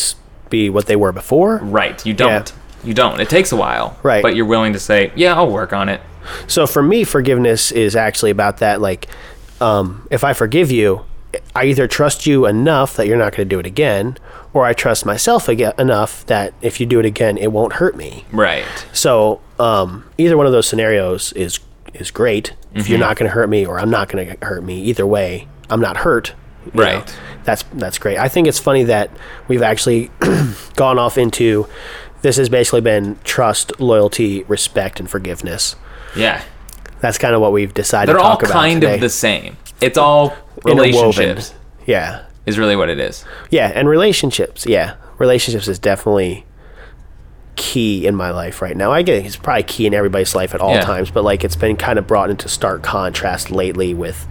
[0.50, 1.58] be what they were before?
[1.58, 2.04] Right?
[2.04, 2.52] You don't.
[2.84, 3.20] You don't.
[3.20, 3.96] It takes a while.
[4.02, 4.22] Right.
[4.22, 6.00] But you're willing to say, yeah, I'll work on it.
[6.46, 8.80] So for me, forgiveness is actually about that.
[8.80, 9.08] Like,
[9.60, 11.04] um, if I forgive you,
[11.54, 14.18] I either trust you enough that you're not going to do it again,
[14.52, 17.96] or I trust myself aga enough that if you do it again, it won't hurt
[17.96, 18.24] me.
[18.32, 18.64] Right.
[18.92, 21.60] So um, either one of those scenarios is
[21.94, 22.54] is great.
[22.74, 25.06] If you're not going to hurt me, or I'm not going to hurt me, either
[25.06, 26.32] way, I'm not hurt.
[26.64, 26.82] you know.
[26.82, 27.16] Right.
[27.44, 28.18] That's that's great.
[28.18, 29.10] I think it's funny that
[29.48, 30.10] we've actually
[30.76, 31.66] gone off into
[32.22, 35.76] this has basically been trust, loyalty, respect, and forgiveness.
[36.16, 36.42] Yeah.
[37.00, 38.94] That's kind of what we've decided They're to all talk about kind today.
[38.94, 39.56] of the same.
[39.80, 40.34] It's all.
[40.64, 41.54] Relationships
[41.86, 42.22] Yeah.
[42.46, 43.24] is really what it is.
[43.50, 44.66] Yeah, and relationships.
[44.66, 44.94] Yeah.
[45.18, 46.44] Relationships is definitely
[47.54, 48.90] key in my life right now.
[48.90, 50.80] I get it's probably key in everybody's life at all Yeah.
[50.80, 54.26] times, but like it's been kind of brought into stark contrast lately with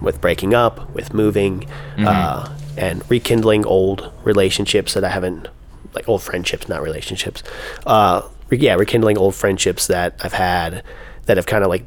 [0.00, 1.60] with breaking up, with moving,
[1.96, 2.06] Mm-hmm.
[2.06, 5.48] uh, and rekindling old relationships that I haven't
[5.94, 7.42] like old friendships, not relationships.
[7.86, 8.20] Uh,
[8.50, 10.82] re- yeah, rekindling old friendships that I've had
[11.24, 11.84] that have kind of like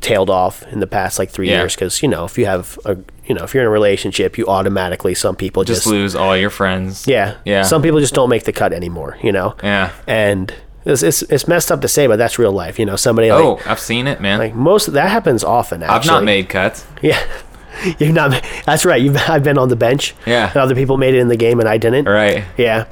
[0.00, 1.58] tailed off in the past like three Yeah.
[1.58, 2.96] years because you know if you have a
[3.26, 6.36] you know if you're in a relationship you automatically some people Just just, lose all
[6.36, 7.06] your friends.
[7.06, 7.62] yeah Yeah.
[7.62, 9.90] some people just don't make the cut anymore you know Yeah.
[10.06, 10.54] and
[10.86, 13.44] it's, it's, it's messed up to say but that's real life you know somebody like,
[13.44, 14.38] Oh, I've seen it, man.
[14.38, 16.86] like most that happens often actually I've not made cuts.
[17.02, 17.20] yeah
[17.98, 20.48] you've not that's right you've I've been on the bench Yeah.
[20.48, 22.44] and other people made it in the game and I didn't Right.
[22.56, 22.86] yeah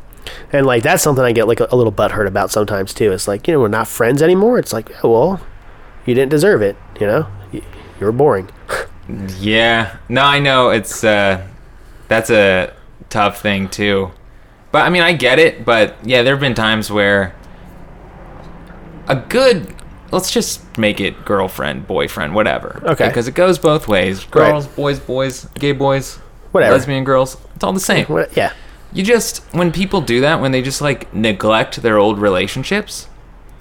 [0.52, 3.26] and like that's something I get like a, a little butthurt about sometimes too it's
[3.26, 5.40] like you know we're not friends anymore it's like well
[6.08, 7.62] you didn't deserve it you know you,
[8.00, 8.48] you were boring
[9.40, 9.96] Yeah.
[10.08, 11.46] No, I know it's uh
[12.08, 12.74] that's a
[13.08, 14.10] tough thing too.
[14.70, 17.34] But I mean, I get it, but yeah, there've been times where
[19.06, 19.74] a good
[20.12, 22.82] let's just make it girlfriend, boyfriend, whatever.
[22.84, 23.08] Okay.
[23.08, 24.24] Because it goes both ways.
[24.24, 26.16] Girls, boys, boys, gay boys,
[26.52, 26.74] Whatever.
[26.74, 28.06] lesbian girls, it's all the same.
[28.36, 28.52] Yeah
[28.92, 33.08] You just when people do that, when they just like neglect their old relationships,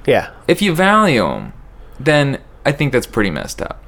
[0.06, 1.54] yeah if you value them,
[2.00, 3.84] then I think that's pretty messed up.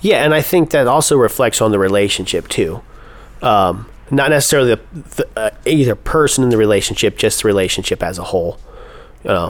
[0.00, 2.82] Yeah, and I think that also reflects on the relationship too.
[3.42, 4.80] Um, not necessarily the,
[5.16, 8.58] the uh, either person in the relationship, just the relationship as a whole.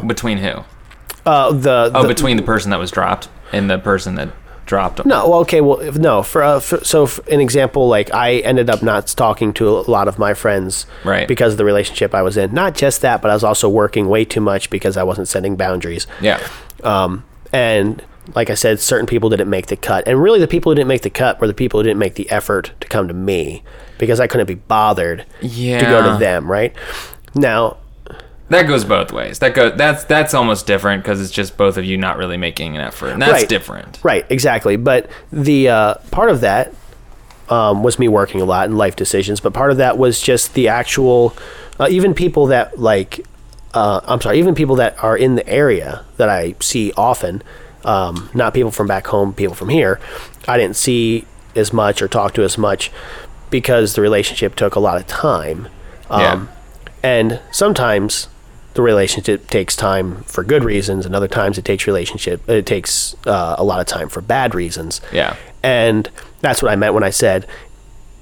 [0.07, 0.64] Between who?
[1.26, 4.30] Uh, the, Oh, the between the person that was dropped and the person that
[4.64, 5.09] dropped them.
[5.09, 6.22] no, well, okay, well, if, no.
[6.22, 9.80] For, uh, for so, for an example, like I ended up not talking to a
[9.90, 11.28] lot of my friends, Right.
[11.28, 12.55] because of the relationship I was in.
[12.55, 15.57] Not just that, but I was also working way too much because I wasn't setting
[15.57, 16.07] boundaries.
[16.20, 16.40] Yeah.
[16.82, 18.03] Um, and
[18.34, 20.07] like I said, certain people didn't make the cut.
[20.07, 22.14] And really, the people who didn't make the cut were the people who didn't make
[22.14, 23.62] the effort to come to me
[23.99, 25.78] because I couldn't be bothered yeah.
[25.78, 26.74] to go to them, right?
[27.34, 27.76] Now,
[28.49, 29.38] That goes both ways.
[29.40, 32.76] That go that's that's almost different because it's just both of you not really making
[32.76, 33.11] an effort.
[33.11, 33.49] And that's Right.
[33.49, 33.99] different.
[34.03, 34.76] right, exactly.
[34.76, 36.72] But the uh, part of that
[37.49, 40.55] um, was me working a lot in life decisions, but part of that was just
[40.55, 41.36] the actual,
[41.78, 43.24] uh, even people that like,
[43.74, 47.42] uh, I'm sorry, even people that are in the area that I see often,
[47.84, 50.00] um, not people from back home, people from here,
[50.48, 52.90] I didn't see as much or talk to as much
[53.50, 55.68] because the relationship took a lot of time.
[56.10, 56.46] Um, Yeah.
[57.02, 58.28] And sometimes
[58.74, 63.14] the relationship takes time for good reasons, and other times it takes relationship it takes
[63.26, 65.00] uh, a lot of time for bad reasons.
[65.12, 65.36] Yeah.
[65.62, 66.10] And
[66.40, 67.46] that's what I meant when I said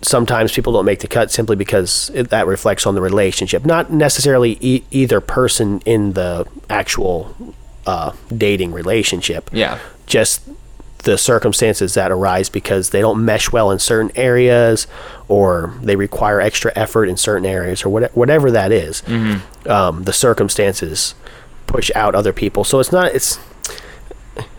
[0.05, 3.93] sometimes people don't make the cut simply because it, that reflects on the relationship, not
[3.93, 7.35] necessarily e- either person in the actual
[7.87, 9.51] uh, dating relationship.
[9.53, 9.79] Yeah.
[10.07, 10.43] Just
[10.99, 14.87] the circumstances that arise because they don't mesh well in certain areas
[15.29, 19.03] or they require extra effort in certain areas or what, whatever that is.
[19.67, 21.15] Um, the circumstances
[21.67, 22.65] push out other people.
[22.65, 23.39] So it's not, it's,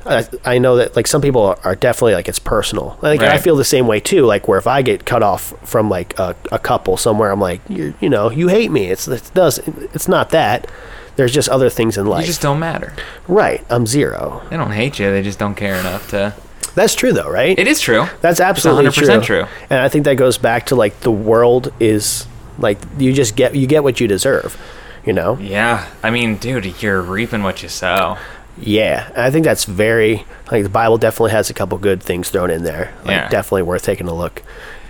[0.05, 2.97] I, I know that like some people are, are definitely like it's personal.
[3.01, 4.25] Like I feel the same way too.
[4.25, 7.61] Like where if I get cut off from like a, a couple somewhere, I'm like,
[7.69, 8.85] you you know, you hate me.
[8.85, 10.69] It's it does it's not that.
[11.15, 12.21] There's just other things in life.
[12.21, 12.93] You just don't matter.
[13.27, 13.65] right.
[13.69, 14.43] I'm zero.
[14.49, 15.11] They don't hate you.
[15.11, 16.35] They just don't care enough to.
[16.75, 17.57] That's true though, right?
[17.57, 18.05] It is true.
[18.19, 19.21] That's absolutely 100% true.
[19.21, 19.47] true.
[19.69, 22.27] And I think that goes back to like the world is
[22.59, 24.59] like you just get you get what you deserve.
[25.05, 25.37] You know?
[25.37, 25.87] Yeah.
[26.01, 28.17] I mean, dude, you're reaping what you sow.
[28.57, 32.49] Yeah, I think that's very like the Bible definitely has a couple good things thrown
[32.49, 32.93] in there.
[33.03, 33.29] Like Yeah.
[33.29, 34.41] definitely worth taking a look.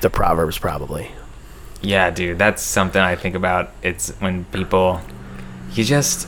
[0.02, 1.12] The Proverbs probably.
[1.82, 3.72] Yeah, dude, that's something I think about.
[3.84, 5.02] It's when people,
[5.74, 6.28] you just,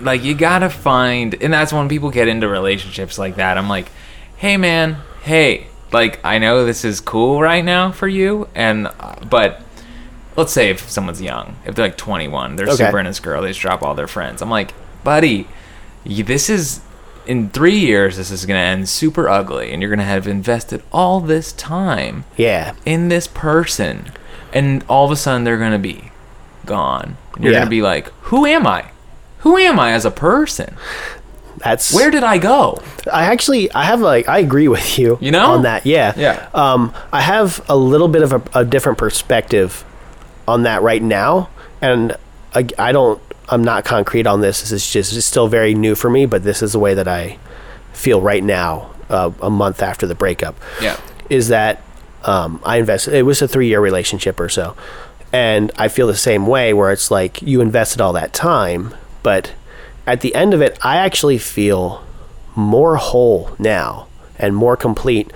[0.00, 3.56] like, you gotta find, and that's when people get into relationships like that.
[3.56, 3.86] I'm like,
[4.36, 8.88] hey, man, hey, like, I know this is cool right now for you, and,
[9.30, 9.62] but
[10.36, 12.76] let's say if someone's young, if they're like 21, they're Okay.
[12.86, 14.42] super into this girl, they just drop all their friends.
[14.42, 15.46] I'm like, buddy,
[16.04, 16.80] this is,
[17.26, 21.20] in three years, this is gonna end super ugly, and you're gonna have invested all
[21.20, 22.72] this time Yeah.
[22.84, 24.12] in this person
[24.52, 26.10] and all of a sudden they're gonna be
[26.66, 27.60] gone and you're Yeah.
[27.60, 28.84] gonna be like who am i
[29.38, 30.76] who am i as a person
[31.58, 32.80] That's where did i go
[33.10, 35.16] I actually I have like I agree with you.
[35.20, 35.52] You know?
[35.52, 35.84] on that.
[35.86, 36.12] Yeah.
[36.16, 36.46] Yeah.
[36.54, 39.84] Um, I have a little bit of a, a different perspective
[40.46, 41.48] on that right now,
[41.80, 42.16] and
[42.54, 43.20] I, I don't.
[43.52, 44.60] I'm not concrete on this.
[44.62, 47.06] This is just it's still very new for me, but this is the way that
[47.06, 47.38] I
[47.92, 50.56] feel right now, uh, a month after the breakup.
[50.80, 50.98] Yeah.
[51.28, 51.82] Is that
[52.24, 53.14] um, I invested?
[53.14, 54.74] It was a three year relationship or so,
[55.32, 56.72] and I feel the same way.
[56.72, 59.52] Where it's like you invested all that time, but
[60.06, 62.02] at the end of it, I actually feel
[62.56, 64.06] more whole now
[64.38, 65.30] and more complete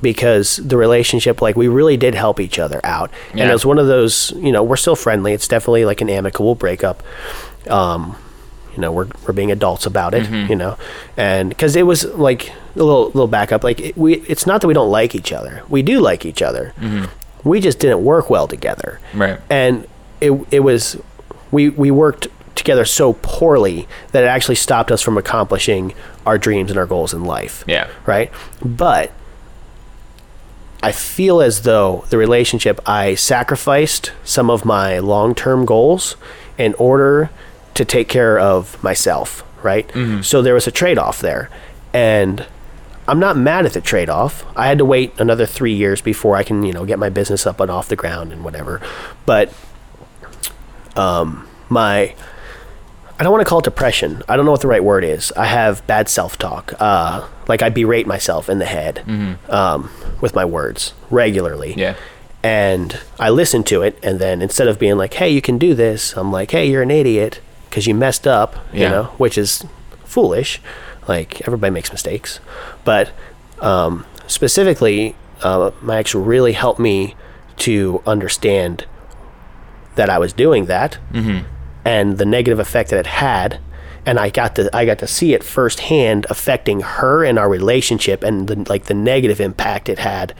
[0.00, 3.48] because the relationship like we really did help each other out and Yeah.
[3.48, 6.54] it was one of those you know we're still friendly it's definitely like an amicable
[6.54, 7.02] breakup
[7.70, 8.16] um
[8.74, 10.24] You know, we're we're being adults about it.
[10.24, 10.50] Mm-hmm.
[10.50, 10.76] You know,
[11.16, 13.62] and because it was like a little little backup.
[13.62, 15.62] Like it, we, it's not that we don't like each other.
[15.68, 16.72] We do like each other.
[17.44, 18.98] We just didn't work well together.
[19.10, 19.22] Mm-hmm.
[19.22, 19.38] Right.
[19.48, 19.86] And
[20.20, 20.96] it it was
[21.52, 25.92] we we worked together so poorly that it actually stopped us from accomplishing
[26.26, 27.64] our dreams and our goals in life.
[27.68, 27.88] Yeah.
[28.06, 28.30] Right.
[28.64, 29.12] But
[30.82, 36.16] I feel as though the relationship I sacrificed some of my long term goals
[36.58, 37.30] in order
[37.74, 39.90] to take care of myself, right?
[40.22, 41.50] So there was a trade off there.
[41.92, 42.46] And
[43.06, 44.44] I'm not mad at the trade off.
[44.56, 47.46] I had to wait another three years before I can, you know, get my business
[47.46, 48.80] up and off the ground and whatever.
[49.26, 49.52] But
[50.96, 52.14] um, my
[53.18, 54.22] I don't want to call it depression.
[54.28, 55.30] I don't know what the right word is.
[55.32, 56.72] I have bad self talk.
[56.80, 59.04] Uh, like I berate myself in the head
[59.48, 61.74] um, with my words regularly.
[61.76, 61.94] Yeah.
[62.42, 65.74] And I listen to it, and then instead of being like, "Hey, you can do
[65.74, 67.40] this," I'm like, "Hey, you're an idiot
[67.74, 69.64] because you messed up," you know, which is
[70.04, 70.60] foolish.
[71.08, 72.38] Like everybody makes mistakes,
[72.84, 73.10] but
[73.60, 77.16] um, specifically, uh, my ex really helped me
[77.56, 78.86] to understand
[79.96, 80.98] that I was doing that
[81.84, 83.58] and the negative effect that it had.
[84.06, 88.22] And I got to I got to see it firsthand affecting her and our relationship
[88.22, 90.32] and the like the negative impact it had.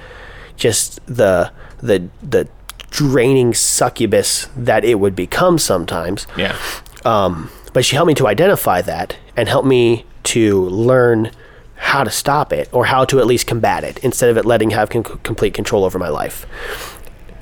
[0.56, 2.48] Just the the the
[2.90, 6.26] draining succubus that it would become sometimes.
[6.36, 6.56] Yeah.
[7.04, 11.30] Um, but she helped me to identify that and helped me to learn
[11.76, 14.70] how to stop it or how to at least combat it instead of it letting
[14.70, 16.46] have con- complete control over my life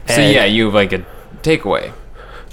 [0.09, 1.05] So yeah, you have like a
[1.43, 1.93] takeaway.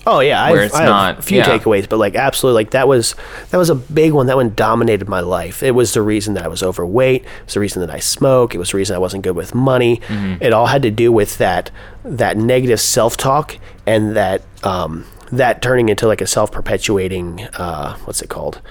[0.07, 1.45] Oh yeah, I Where have, it's I not- a few yeah.
[1.45, 3.15] takeaways, but like absolutely, like that was
[3.49, 4.27] that was a big one.
[4.27, 5.61] That one dominated my life.
[5.61, 7.23] It was the reason that I was overweight.
[7.23, 8.55] It was the reason that I smoke.
[8.55, 9.97] It was the reason I wasn't good with money.
[10.07, 10.41] Mm-hmm.
[10.43, 11.69] It all had to do with that
[12.05, 17.97] that negative self talk and that um, that turning into like a self perpetuating uh,
[18.05, 18.61] what's it called?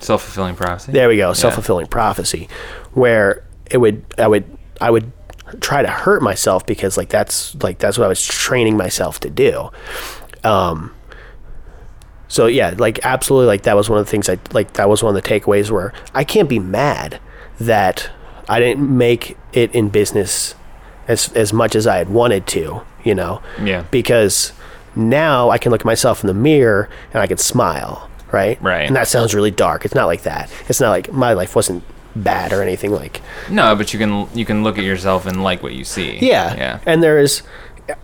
[0.00, 0.92] Self fulfilling prophecy.
[0.92, 2.48] There we go, self fulfilling prophecy,
[2.92, 4.44] where it would I would
[4.80, 5.10] I would
[5.60, 9.30] try to hurt myself because like that's like that's what I was training myself to
[9.30, 9.70] do.
[10.42, 10.94] Um
[12.28, 15.02] so yeah, like absolutely like that was one of the things I like that was
[15.02, 17.20] one of the takeaways where I can't be mad
[17.60, 18.10] that
[18.48, 20.54] I didn't make it in business
[21.08, 23.40] as as much as I had wanted to, you know.
[23.62, 23.84] Yeah.
[23.90, 24.52] Because
[24.96, 28.60] now I can look at myself in the mirror and I can smile, right?
[28.62, 28.86] Right.
[28.86, 29.84] And that sounds really dark.
[29.84, 30.50] It's not like that.
[30.68, 31.82] It's not like my life wasn't
[32.16, 33.20] bad or anything like
[33.50, 36.18] No, but you can you can look at yourself and like what you see.
[36.20, 36.54] yeah.
[36.54, 36.80] Yeah.
[36.86, 37.42] And there's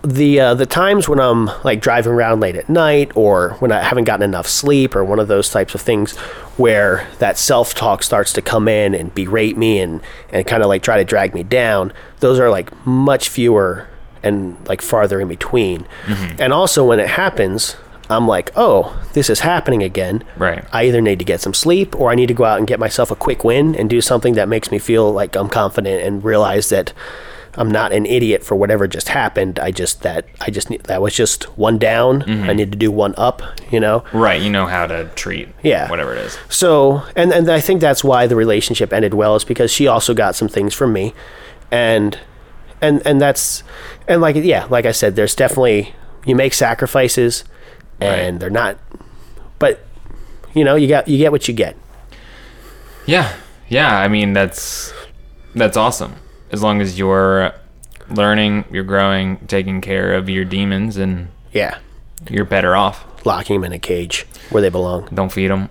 [0.02, 3.80] the uh, the times when I'm like driving around late at night or when I
[3.82, 6.16] haven't gotten enough sleep or one of those types of things
[6.58, 10.68] where that self talk starts to come in and berate me and and kind of
[10.68, 11.92] like try to drag me down.
[12.18, 13.88] Those are like much fewer
[14.22, 15.86] and like farther in between.
[16.04, 16.40] Mm-hmm.
[16.40, 17.76] And also when it happens,
[18.10, 20.24] I'm like, oh, this is happening again.
[20.36, 20.64] Right.
[20.72, 22.80] I either need to get some sleep or I need to go out and get
[22.80, 26.24] myself a quick win and do something that makes me feel like I'm confident and
[26.24, 26.92] realize that
[27.54, 29.58] I'm not an idiot for whatever just happened.
[29.58, 32.22] I just that I just need that was just one down.
[32.22, 32.50] Mm-hmm.
[32.50, 34.04] I need to do one up, you know.
[34.12, 34.40] Right.
[34.40, 35.48] You know how to treat.
[35.62, 35.90] Yeah.
[35.90, 36.38] Whatever it is.
[36.48, 40.14] So, and and I think that's why the relationship ended well is because she also
[40.14, 41.12] got some things from me,
[41.70, 42.18] and
[42.80, 43.62] and and that's
[44.08, 47.44] and like yeah, like I said, there's definitely you make sacrifices,
[48.00, 48.40] and Right.
[48.40, 48.78] they're not,
[49.58, 49.80] but
[50.54, 51.76] you know you got you get what you get.
[53.06, 53.32] Yeah.
[53.68, 53.98] Yeah.
[53.98, 54.92] I mean that's
[55.54, 56.14] that's awesome.
[56.52, 57.52] As long as you're
[58.08, 61.78] learning, you're growing, taking care of your demons, and Yeah,
[62.28, 63.04] you're better off.
[63.24, 65.08] locking them in a cage where they belong.
[65.14, 65.68] Don't feed them.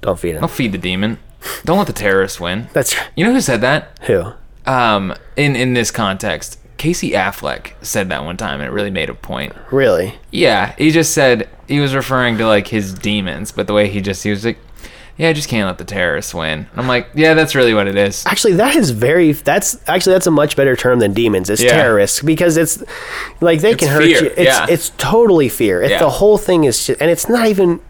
[0.00, 0.40] Don't feed them.
[0.42, 1.18] Don't feed the demon.
[1.64, 2.68] Don't let the terrorists win.
[2.72, 3.98] That's You know who said that?
[4.02, 4.32] who.
[4.68, 9.08] Um, in in this context, Casey Affleck said that one time, and it really made
[9.10, 9.54] a point.
[9.72, 10.14] Really?
[10.30, 14.00] Yeah, he just said he was referring to like his demons, but the way he
[14.00, 14.58] just he was like,
[15.16, 17.88] "Yeah, I just can't let the terrorists win." And I'm like, "Yeah, that's really what
[17.88, 19.32] it is." Actually, that is very.
[19.32, 21.50] That's actually that's a much better term than demons.
[21.50, 21.72] It's Yeah.
[21.72, 22.82] terrorists because it's
[23.40, 24.30] like they can hurt fear, you.
[24.36, 24.66] It's yeah.
[24.68, 25.82] it's totally fear.
[25.82, 25.98] It, Yeah.
[25.98, 27.80] The whole thing is, just, and it's not even.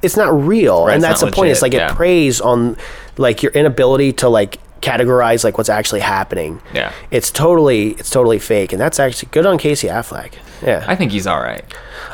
[0.00, 1.50] It's not real, Right, and that's the point.
[1.50, 2.76] It's like it preys on
[3.16, 6.60] like your inability to like categorize like what's actually happening.
[6.74, 6.92] Yeah.
[7.10, 10.34] It's totally it's totally fake, and that's actually good on Casey Affleck.
[10.62, 11.64] Yeah, I think he's all right.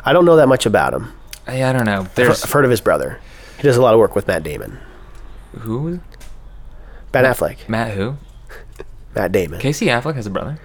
[0.04, 1.12] I don't know that much about him.
[1.46, 2.00] I, I don't know.
[2.00, 3.20] I've There's I've heard of his brother.
[3.56, 4.78] He does a lot of work with Matt Damon.
[5.60, 6.00] who?
[7.12, 8.16] Ben Affleck, Matt who?
[9.14, 9.60] Matt Damon.
[9.60, 10.58] Casey Affleck has a brother.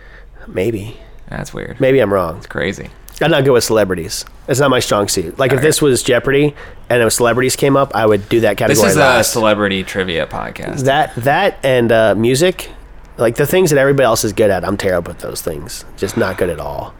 [0.47, 0.97] Maybe,
[1.29, 1.79] That's weird.
[1.79, 2.37] maybe I'm wrong.
[2.37, 2.89] It's crazy.
[3.21, 4.25] I'm not good with celebrities.
[4.47, 5.37] It's not my strong suit.
[5.37, 5.63] Like if Alright.
[5.63, 6.55] this was Jeopardy
[6.89, 8.85] and if celebrities came up, I would do that category.
[8.87, 10.85] This is a celebrity trivia podcast.
[10.85, 12.69] that that and uh, music,
[13.17, 14.63] like the things that everybody else is good at.
[14.63, 15.83] I'm terrible at those things.
[15.97, 16.93] Just not good at all.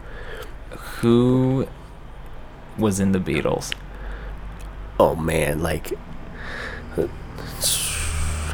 [0.99, 1.67] Who
[2.77, 3.73] was in the Beatles?
[4.99, 5.93] oh man, like.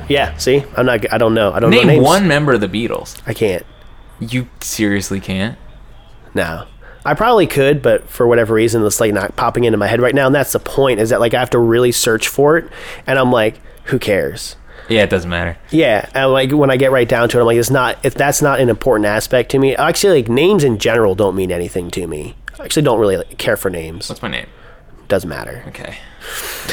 [0.08, 1.12] Yeah, see, I'm not.
[1.12, 1.52] I don't know.
[1.52, 2.04] I don't know Name names.
[2.04, 3.20] one member of the Beatles.
[3.26, 3.66] I can't.
[4.20, 5.58] You seriously can't?
[6.36, 6.68] No.
[7.06, 10.16] I probably could, but for whatever reason, it's like not popping into my head right
[10.16, 10.26] now.
[10.26, 12.70] And that's the point is that like I have to really search for it.
[13.06, 14.56] And I'm like, who cares?
[14.90, 15.58] Yeah, it doesn't matter.
[15.72, 16.10] Yeah.
[16.14, 18.42] And like when I get right down to it, I'm like, it's not, if that's
[18.42, 19.76] not an important aspect to me.
[19.76, 22.36] Actually, like names in general don't mean anything to me.
[22.60, 24.10] I actually don't really like, care for names.
[24.10, 24.48] What's my name?
[25.08, 25.64] Doesn't matter.
[25.68, 25.98] Okay.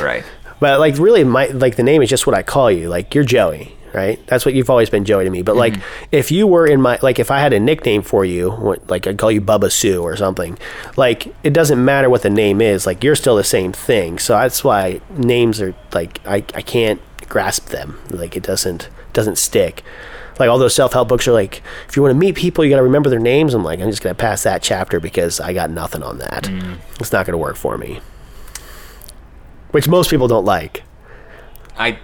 [0.01, 0.25] Right.
[0.61, 2.89] But like really, my like the name is just what I call you.
[2.89, 4.25] Like you're Joey, right?
[4.27, 5.43] That's what you've always been Joey to me.
[5.43, 6.07] But like mm-hmm.
[6.13, 8.51] if you were in my like if I had a nickname for you,
[8.89, 10.59] like I'd call you Bubba Sue or something.
[10.97, 12.87] Like it doesn't matter what the name is.
[12.87, 14.19] Like you're still the same thing.
[14.19, 17.99] So that's why names are like I I can't grasp them.
[18.11, 19.83] Like it doesn't doesn't stick.
[20.39, 22.71] Like all those self help books are like, if you want to meet people, you
[22.71, 23.55] got to remember their names.
[23.55, 26.45] I'm like, I'm just gonna pass that chapter because I got nothing on that.
[26.45, 26.79] Mm.
[26.99, 28.01] It's not gonna work for me.
[29.71, 30.83] Which most people don't like.
[31.79, 31.99] I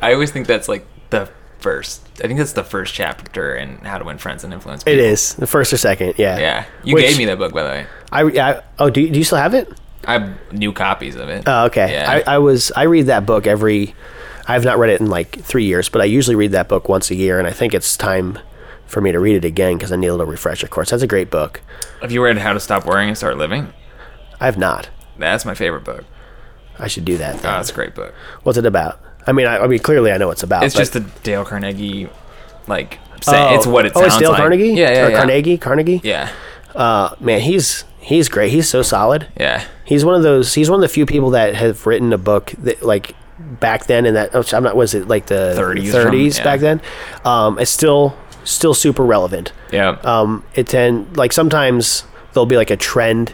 [0.00, 1.28] I always think that's like the
[1.58, 2.06] first.
[2.22, 4.98] I think that's the first chapter in How to Win Friends and Influence People.
[4.98, 6.38] It is the first or second, yeah.
[6.38, 6.64] Yeah.
[6.84, 7.86] You Which- gave me that book, by the way.
[8.12, 9.68] I, I oh, do you, do you still have it?
[10.04, 11.44] I have new copies of it.
[11.46, 11.92] Oh, okay.
[11.92, 12.22] Yeah.
[12.26, 13.94] I, I was I read that book every.
[14.46, 16.88] I have not read it in like three years, but I usually read that book
[16.88, 18.38] once a year, and I think it's time
[18.86, 20.90] for me to read it again because I need a little refresher course.
[20.90, 21.60] That's a great book.
[22.00, 23.72] have you read How to Stop Worrying and Start Living?
[24.40, 24.90] I have not.
[25.18, 26.04] That's my favorite book.
[26.78, 27.36] I should do that.
[27.36, 27.60] Oh, Then.
[27.60, 28.14] it's a great book.
[28.44, 29.00] What's it about?
[29.26, 30.64] I mean, I, I mean, clearly I know what it's about.
[30.64, 32.08] It's but- just the Dale Carnegie,
[32.66, 33.54] like, say, Oh.
[33.56, 34.38] it's what it oh, sounds it's Dale like.
[34.38, 34.68] Carnegie.
[34.68, 35.16] Yeah, yeah, Or yeah.
[35.16, 35.58] Carnegie.
[35.58, 36.00] Carnegie.
[36.04, 36.30] Yeah,
[36.74, 38.52] Uh, man, he's he's great.
[38.52, 39.28] He's so solid.
[39.38, 39.64] yeah.
[39.84, 40.54] He's one of those.
[40.54, 44.04] He's one of the few people that have written a book that like back then
[44.04, 44.30] in that.
[44.34, 44.74] oh, I'm not.
[44.76, 46.44] Was it like the 30s, 30s yeah.
[46.44, 46.80] back then?
[47.24, 49.52] Um, it's still still super relevant.
[49.72, 49.90] Yeah.
[50.02, 53.32] Um, it tend like sometimes there'll be like a trend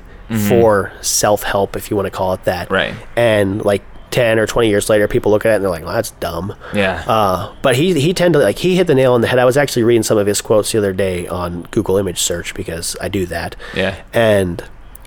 [0.49, 2.67] for self help, if you want to call it that.
[2.67, 2.75] Mm-hmm.
[2.75, 2.95] Right.
[3.17, 3.83] And like
[4.13, 6.55] ten or twenty years later, people look at it and they're like, "Well, that's dumb."
[6.73, 7.03] yeah.
[7.07, 9.41] Uh, but he he tend to like he hit the nail on the head.
[9.41, 12.55] I was actually reading some of his quotes the other day on Google image search
[12.55, 13.57] because I do that.
[13.75, 14.01] Yeah.
[14.13, 14.63] And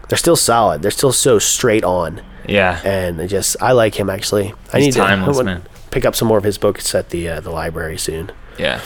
[0.09, 0.81] they're still solid.
[0.81, 2.21] They're still so straight on.
[2.47, 2.81] yeah.
[2.83, 4.53] And I just I like him actually.
[4.73, 5.61] I need timeless, to I
[5.91, 8.81] pick up some more of his books at the uh, the library soon yeah.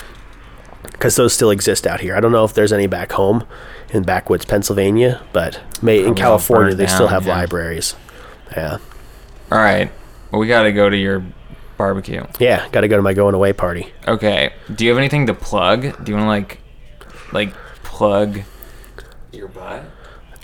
[0.82, 2.14] because those still exist out here.
[2.16, 3.44] I don't know if there's any back home
[3.90, 7.34] in backwoods Pennsylvania, but may, in California they still have yeah.
[7.34, 7.96] libraries.
[8.52, 8.78] Yeah.
[9.50, 9.90] All right.
[10.30, 11.24] Well, we got to go to your
[11.76, 12.24] barbecue.
[12.38, 13.92] Yeah, got to go to my going away party.
[14.06, 14.52] Okay.
[14.74, 15.82] Do you have anything to plug?
[16.04, 16.58] Do you want to like,
[17.32, 18.42] like plug
[19.32, 19.84] your butt?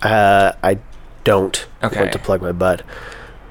[0.02, 0.78] Uh, I
[1.24, 2.00] don't Okay.
[2.00, 2.82] want to plug my butt,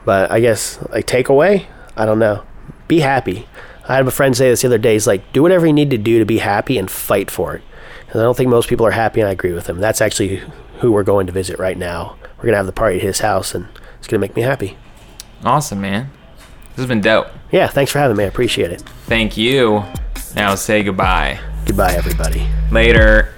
[0.06, 1.66] but I guess like takeaway.
[1.98, 2.44] I don't know.
[2.88, 3.48] Be happy.
[3.88, 4.94] I had a friend say this the other day.
[4.94, 7.64] He's like, do whatever you need to do to be happy and fight for it.
[8.10, 9.80] And I don't think most people are happy, and I agree with him.
[9.80, 10.42] That's actually
[10.80, 12.16] who we're going to visit right now.
[12.38, 13.68] We're gonna have the party at his house, and
[14.00, 14.78] it's gonna make me happy.
[15.44, 16.10] Awesome, man.
[16.76, 17.28] This has been dope.
[17.52, 18.26] Yeah, thanks for having me.
[18.26, 18.82] I appreciate it.
[19.08, 19.84] Thank you.
[20.36, 21.40] Now say goodbye.
[21.66, 22.46] Goodbye, everybody.
[22.70, 23.34] Later.